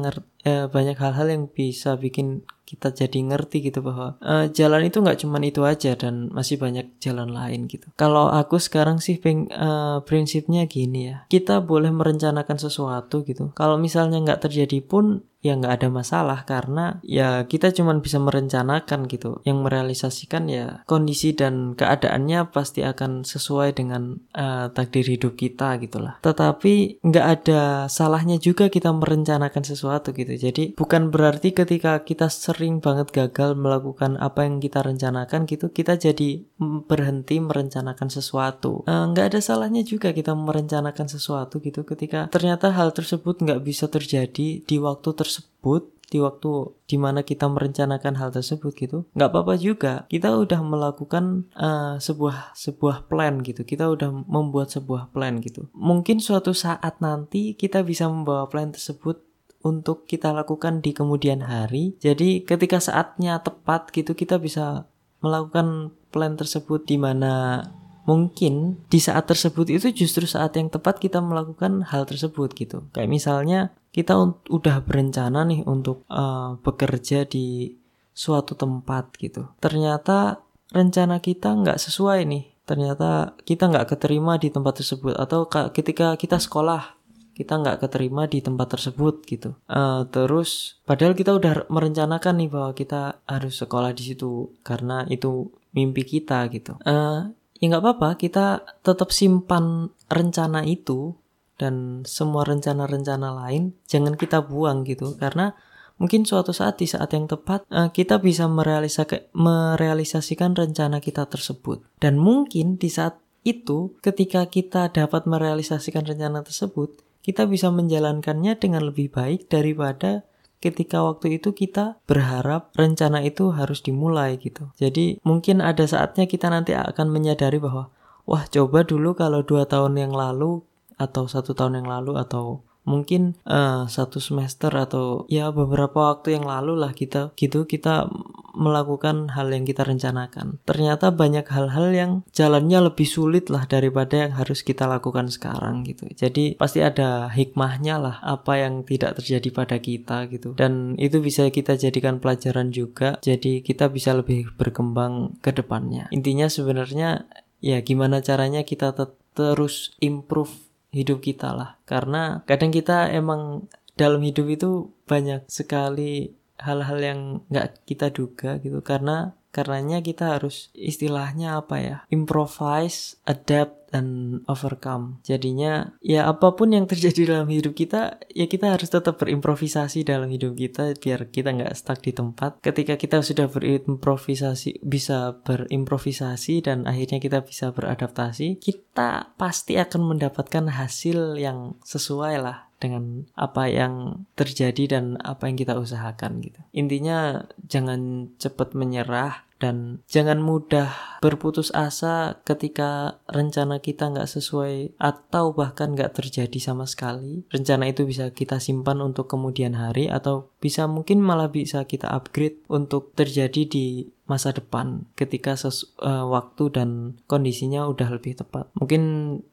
eh, 0.47 0.67
banyak 0.67 0.97
hal-hal 0.99 1.27
yang 1.31 1.45
bisa 1.51 1.95
bikin 1.99 2.47
kita 2.73 2.89
jadi 2.89 3.21
ngerti 3.21 3.69
gitu 3.69 3.85
bahwa 3.85 4.17
uh, 4.25 4.49
jalan 4.49 4.89
itu 4.89 5.05
nggak 5.05 5.21
cuma 5.21 5.37
itu 5.45 5.61
aja 5.61 5.93
dan 5.93 6.33
masih 6.33 6.57
banyak 6.57 6.89
jalan 7.05 7.29
lain 7.29 7.69
gitu. 7.69 7.93
Kalau 8.01 8.33
aku 8.33 8.57
sekarang 8.57 8.97
sih 8.97 9.21
peng, 9.21 9.53
uh, 9.53 10.01
prinsipnya 10.09 10.65
gini 10.65 11.13
ya, 11.13 11.29
kita 11.29 11.61
boleh 11.61 11.93
merencanakan 11.93 12.57
sesuatu 12.57 13.29
gitu. 13.29 13.53
Kalau 13.53 13.77
misalnya 13.77 14.25
nggak 14.25 14.49
terjadi 14.49 14.81
pun 14.81 15.21
ya 15.43 15.59
nggak 15.59 15.83
ada 15.83 15.89
masalah 15.91 16.47
karena 16.47 17.03
ya 17.03 17.43
kita 17.51 17.75
cuma 17.75 17.99
bisa 17.99 18.23
merencanakan 18.23 19.11
gitu 19.11 19.43
yang 19.43 19.59
merealisasikan 19.67 20.47
ya 20.47 20.87
kondisi 20.87 21.35
dan 21.35 21.75
keadaannya 21.75 22.55
pasti 22.55 22.87
akan 22.87 23.27
sesuai 23.27 23.75
dengan 23.75 24.23
uh, 24.39 24.71
takdir 24.71 25.03
hidup 25.03 25.35
kita 25.35 25.83
gitulah 25.83 26.23
tetapi 26.23 27.03
nggak 27.03 27.27
ada 27.27 27.91
salahnya 27.91 28.39
juga 28.39 28.71
kita 28.71 28.95
merencanakan 28.95 29.67
sesuatu 29.67 30.15
gitu 30.15 30.32
jadi 30.37 30.65
bukan 30.77 31.11
berarti 31.11 31.53
ketika 31.57 32.01
kita 32.03 32.29
sering 32.29 32.79
banget 32.79 33.11
gagal 33.11 33.57
melakukan 33.59 34.21
apa 34.21 34.45
yang 34.47 34.61
kita 34.61 34.85
rencanakan 34.85 35.45
gitu 35.49 35.73
kita 35.73 35.99
jadi 35.99 36.45
berhenti 36.87 37.41
merencanakan 37.43 38.09
sesuatu. 38.09 38.85
Uh, 38.87 39.11
nggak 39.11 39.35
ada 39.35 39.41
salahnya 39.41 39.83
juga 39.83 40.15
kita 40.15 40.37
merencanakan 40.37 41.09
sesuatu 41.09 41.59
gitu 41.61 41.83
ketika 41.83 42.29
ternyata 42.29 42.71
hal 42.73 42.95
tersebut 42.95 43.43
nggak 43.43 43.61
bisa 43.65 43.89
terjadi 43.89 44.63
di 44.63 44.77
waktu 44.79 45.11
tersebut 45.13 45.93
di 46.13 46.21
waktu 46.21 46.77
di 46.85 47.01
mana 47.01 47.25
kita 47.25 47.49
merencanakan 47.49 48.21
hal 48.21 48.29
tersebut 48.29 48.77
gitu 48.77 49.09
nggak 49.17 49.33
apa-apa 49.33 49.57
juga. 49.57 50.05
Kita 50.13 50.37
udah 50.37 50.61
melakukan 50.61 51.49
uh, 51.57 51.97
sebuah 51.97 52.53
sebuah 52.53 53.09
plan 53.09 53.41
gitu. 53.41 53.65
Kita 53.65 53.89
udah 53.89 54.13
membuat 54.29 54.69
sebuah 54.69 55.09
plan 55.09 55.41
gitu. 55.41 55.73
Mungkin 55.73 56.21
suatu 56.21 56.53
saat 56.53 57.01
nanti 57.01 57.57
kita 57.57 57.81
bisa 57.81 58.13
membawa 58.13 58.45
plan 58.53 58.69
tersebut 58.69 59.25
untuk 59.63 60.05
kita 60.07 60.35
lakukan 60.35 60.83
di 60.83 60.95
kemudian 60.95 61.47
hari 61.47 61.95
jadi 62.03 62.43
ketika 62.43 62.83
saatnya 62.83 63.41
tepat 63.41 63.91
gitu 63.95 64.13
kita 64.13 64.39
bisa 64.43 64.91
melakukan 65.23 65.95
plan 66.11 66.35
tersebut 66.37 66.85
di 66.85 66.99
mana 66.99 67.65
mungkin 68.03 68.83
di 68.91 68.99
saat 68.99 69.31
tersebut 69.31 69.71
itu 69.71 69.95
justru 69.95 70.27
saat 70.27 70.59
yang 70.59 70.69
tepat 70.69 70.99
kita 70.99 71.23
melakukan 71.23 71.87
hal 71.87 72.03
tersebut 72.03 72.51
gitu. 72.59 72.87
Kayak 72.91 73.11
misalnya 73.11 73.61
kita 73.95 74.19
udah 74.51 74.83
berencana 74.83 75.47
nih 75.47 75.63
untuk 75.65 76.03
uh, 76.11 76.59
bekerja 76.61 77.25
di 77.25 77.79
suatu 78.13 78.59
tempat 78.59 79.15
gitu. 79.17 79.49
Ternyata 79.63 80.43
rencana 80.75 81.23
kita 81.23 81.55
nggak 81.55 81.79
sesuai 81.79 82.27
nih. 82.27 82.45
Ternyata 82.63 83.35
kita 83.43 83.71
nggak 83.71 83.95
keterima 83.95 84.39
di 84.39 84.51
tempat 84.51 84.83
tersebut 84.83 85.19
atau 85.19 85.47
ketika 85.51 86.15
kita 86.15 86.39
sekolah 86.39 87.02
kita 87.33 87.61
nggak 87.61 87.85
keterima 87.85 88.29
di 88.29 88.45
tempat 88.45 88.79
tersebut 88.79 89.25
gitu. 89.25 89.57
Uh, 89.67 90.05
terus 90.13 90.81
padahal 90.85 91.17
kita 91.17 91.35
udah 91.35 91.67
merencanakan 91.73 92.45
nih 92.45 92.51
bahwa 92.53 92.71
kita 92.77 93.25
harus 93.25 93.57
sekolah 93.57 93.97
di 93.97 94.13
situ 94.13 94.53
karena 94.63 95.09
itu 95.09 95.49
mimpi 95.73 96.05
kita 96.05 96.45
gitu. 96.53 96.77
Uh, 96.85 97.33
ya 97.63 97.71
nggak 97.71 97.83
apa-apa 97.83 98.19
kita 98.19 98.67
tetap 98.83 99.15
simpan 99.15 99.95
rencana 100.11 100.67
itu 100.67 101.15
dan 101.63 102.03
semua 102.03 102.43
rencana-rencana 102.43 103.47
lain 103.47 103.79
jangan 103.87 104.19
kita 104.19 104.43
buang 104.43 104.83
gitu 104.83 105.15
karena 105.15 105.55
mungkin 105.95 106.27
suatu 106.27 106.51
saat 106.51 106.83
di 106.83 106.91
saat 106.91 107.15
yang 107.15 107.31
tepat 107.31 107.63
uh, 107.71 107.95
kita 107.95 108.19
bisa 108.19 108.51
merealisasikan 108.51 110.59
rencana 110.59 110.99
kita 110.99 111.31
tersebut 111.31 111.87
dan 112.03 112.19
mungkin 112.19 112.83
di 112.83 112.91
saat 112.91 113.23
itu 113.47 113.95
ketika 114.03 114.51
kita 114.51 114.91
dapat 114.91 115.31
merealisasikan 115.31 116.03
rencana 116.03 116.43
tersebut 116.43 116.99
kita 117.23 117.47
bisa 117.47 117.71
menjalankannya 117.71 118.59
dengan 118.59 118.91
lebih 118.91 119.15
baik 119.15 119.47
daripada 119.47 120.27
ketika 120.63 121.03
waktu 121.03 121.43
itu 121.43 121.51
kita 121.51 121.99
berharap 122.07 122.71
rencana 122.79 123.23
itu 123.27 123.51
harus 123.51 123.83
dimulai 123.83 124.39
gitu. 124.39 124.71
Jadi 124.79 125.19
mungkin 125.27 125.59
ada 125.59 125.83
saatnya 125.83 126.31
kita 126.31 126.47
nanti 126.51 126.75
akan 126.75 127.11
menyadari 127.11 127.59
bahwa 127.59 127.91
wah 128.27 128.47
coba 128.47 128.87
dulu 128.87 129.19
kalau 129.19 129.43
dua 129.43 129.67
tahun 129.67 129.99
yang 129.99 130.15
lalu 130.15 130.63
atau 130.95 131.27
satu 131.27 131.55
tahun 131.59 131.83
yang 131.83 131.89
lalu 131.91 132.15
atau 132.15 132.63
mungkin 132.83 133.39
uh, 133.47 133.87
satu 133.87 134.19
semester 134.19 134.71
atau 134.75 135.25
ya 135.31 135.55
beberapa 135.55 136.15
waktu 136.15 136.39
yang 136.39 136.47
lalu 136.47 136.75
lah 136.79 136.91
kita 136.91 137.31
gitu 137.39 137.65
kita 137.65 138.11
melakukan 138.53 139.33
hal 139.33 139.49
yang 139.49 139.65
kita 139.65 139.83
rencanakan. 139.83 140.61
Ternyata 140.69 141.11
banyak 141.11 141.49
hal-hal 141.49 141.89
yang 141.93 142.13
jalannya 142.37 142.93
lebih 142.93 143.09
sulit 143.09 143.49
lah 143.49 143.65
daripada 143.65 144.29
yang 144.29 144.33
harus 144.37 144.61
kita 144.61 144.85
lakukan 144.85 145.33
sekarang 145.33 145.89
gitu. 145.89 146.07
Jadi 146.13 146.55
pasti 146.61 146.85
ada 146.85 147.33
hikmahnya 147.33 147.97
lah 147.97 148.17
apa 148.21 148.61
yang 148.61 148.85
tidak 148.85 149.21
terjadi 149.21 149.49
pada 149.51 149.77
kita 149.81 150.29
gitu. 150.29 150.53
Dan 150.53 150.95
itu 151.01 151.25
bisa 151.25 151.49
kita 151.49 151.81
jadikan 151.81 152.21
pelajaran 152.21 152.71
juga. 152.71 153.17
Jadi 153.25 153.65
kita 153.65 153.89
bisa 153.89 154.13
lebih 154.13 154.53
berkembang 154.55 155.41
ke 155.41 155.51
depannya. 155.57 156.13
Intinya 156.13 156.47
sebenarnya 156.53 157.25
ya 157.65 157.81
gimana 157.81 158.21
caranya 158.21 158.67
kita 158.67 158.93
terus 159.33 159.97
improve 160.05 160.72
hidup 160.93 161.25
kita 161.25 161.57
lah. 161.57 161.81
Karena 161.89 162.45
kadang 162.45 162.71
kita 162.71 163.11
emang 163.11 163.67
dalam 163.97 164.23
hidup 164.23 164.47
itu 164.49 164.71
banyak 165.09 165.49
sekali 165.49 166.37
hal-hal 166.61 166.99
yang 167.03 167.21
nggak 167.51 167.83
kita 167.89 168.13
duga 168.15 168.61
gitu. 168.63 168.85
Karena 168.85 169.35
karenanya 169.53 170.01
kita 170.01 170.39
harus 170.39 170.73
istilahnya 170.73 171.61
apa 171.61 171.77
ya 171.77 171.97
improvise 172.09 173.21
adapt 173.29 173.82
dan 173.93 174.41
overcome 174.49 175.21
jadinya 175.21 175.93
ya 176.01 176.25
apa 176.27 176.57
pun 176.57 176.73
yang 176.73 176.89
terjadi 176.89 177.37
dalam 177.37 177.53
hidup 177.53 177.77
kita 177.77 178.17
ya 178.33 178.49
kita 178.49 178.73
harus 178.73 178.89
tetap 178.89 179.21
berimprovisasi 179.21 180.03
dalam 180.09 180.33
hidup 180.33 180.57
kita 180.57 180.97
biar 180.97 181.29
kita 181.29 181.53
nggak 181.53 181.77
stuck 181.77 182.01
di 182.01 182.17
tempat 182.17 182.57
ketika 182.65 182.97
kita 182.97 183.21
sudah 183.21 183.53
berimprovisasi 183.53 184.81
bisa 184.81 185.37
berimprovisasi 185.45 186.65
dan 186.65 186.89
akhirnya 186.89 187.21
kita 187.21 187.45
bisa 187.45 187.71
beradaptasi 187.71 188.57
kita 188.57 189.37
pasti 189.37 189.77
akan 189.77 190.17
mendapatkan 190.17 190.73
hasil 190.73 191.37
yang 191.37 191.77
sesuai 191.85 192.41
lah 192.41 192.73
dengan 192.83 193.31
apa 193.39 193.71
yang 193.71 194.27
terjadi 194.35 194.99
dan 194.99 195.15
apa 195.23 195.47
yang 195.47 195.55
kita 195.55 195.79
usahakan 195.79 196.43
gitu. 196.43 196.59
Intinya 196.75 197.47
jangan 197.71 198.35
cepat 198.43 198.75
menyerah 198.75 199.47
dan 199.63 200.03
jangan 200.11 200.43
mudah 200.43 200.91
berputus 201.23 201.71
asa 201.71 202.43
ketika 202.43 203.23
rencana 203.31 203.79
kita 203.79 204.11
nggak 204.11 204.27
sesuai 204.27 204.99
atau 204.99 205.55
bahkan 205.55 205.95
nggak 205.95 206.19
terjadi 206.19 206.59
sama 206.59 206.91
sekali. 206.91 207.47
Rencana 207.47 207.87
itu 207.87 208.03
bisa 208.03 208.35
kita 208.35 208.59
simpan 208.59 208.99
untuk 208.99 209.31
kemudian 209.31 209.79
hari 209.79 210.11
atau 210.11 210.51
bisa 210.59 210.91
mungkin 210.91 211.23
malah 211.23 211.55
bisa 211.55 211.87
kita 211.87 212.11
upgrade 212.11 212.59
untuk 212.67 213.15
terjadi 213.15 213.63
di 213.71 214.11
masa 214.33 214.49
depan 214.49 215.05
ketika 215.13 215.53
ses 215.61 215.93
uh, 216.01 216.25
waktu 216.25 216.73
dan 216.73 217.21
kondisinya 217.29 217.85
udah 217.85 218.09
lebih 218.17 218.41
tepat. 218.41 218.73
Mungkin 218.81 219.03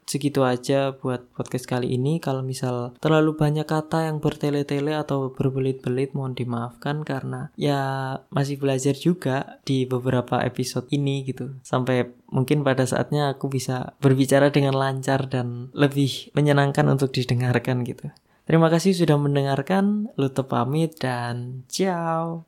segitu 0.07 0.47
aja 0.47 0.95
buat 0.95 1.27
podcast 1.35 1.67
kali 1.67 1.99
ini. 1.99 2.23
Kalau 2.23 2.39
misal 2.39 2.95
terlalu 3.03 3.35
banyak 3.35 3.67
kata 3.67 4.07
yang 4.07 4.23
bertele-tele 4.23 4.95
atau 4.95 5.35
berbelit-belit 5.35 6.15
mohon 6.15 6.31
dimaafkan 6.31 7.03
karena 7.03 7.51
ya 7.59 8.15
masih 8.31 8.55
belajar 8.55 8.95
juga 8.95 9.59
di 9.67 9.83
beberapa 9.83 9.98
episode 10.45 10.87
ini 10.93 11.27
gitu. 11.27 11.59
Sampai 11.65 12.13
mungkin 12.31 12.63
pada 12.63 12.87
saatnya 12.87 13.35
aku 13.35 13.51
bisa 13.51 13.97
berbicara 13.99 14.53
dengan 14.53 14.77
lancar 14.77 15.27
dan 15.27 15.73
lebih 15.75 16.31
menyenangkan 16.31 16.87
untuk 16.87 17.11
didengarkan 17.11 17.83
gitu. 17.83 18.13
Terima 18.49 18.71
kasih 18.71 18.95
sudah 18.95 19.19
mendengarkan. 19.19 20.09
Luto 20.15 20.47
pamit 20.47 20.97
dan 20.97 21.67
ciao. 21.69 22.47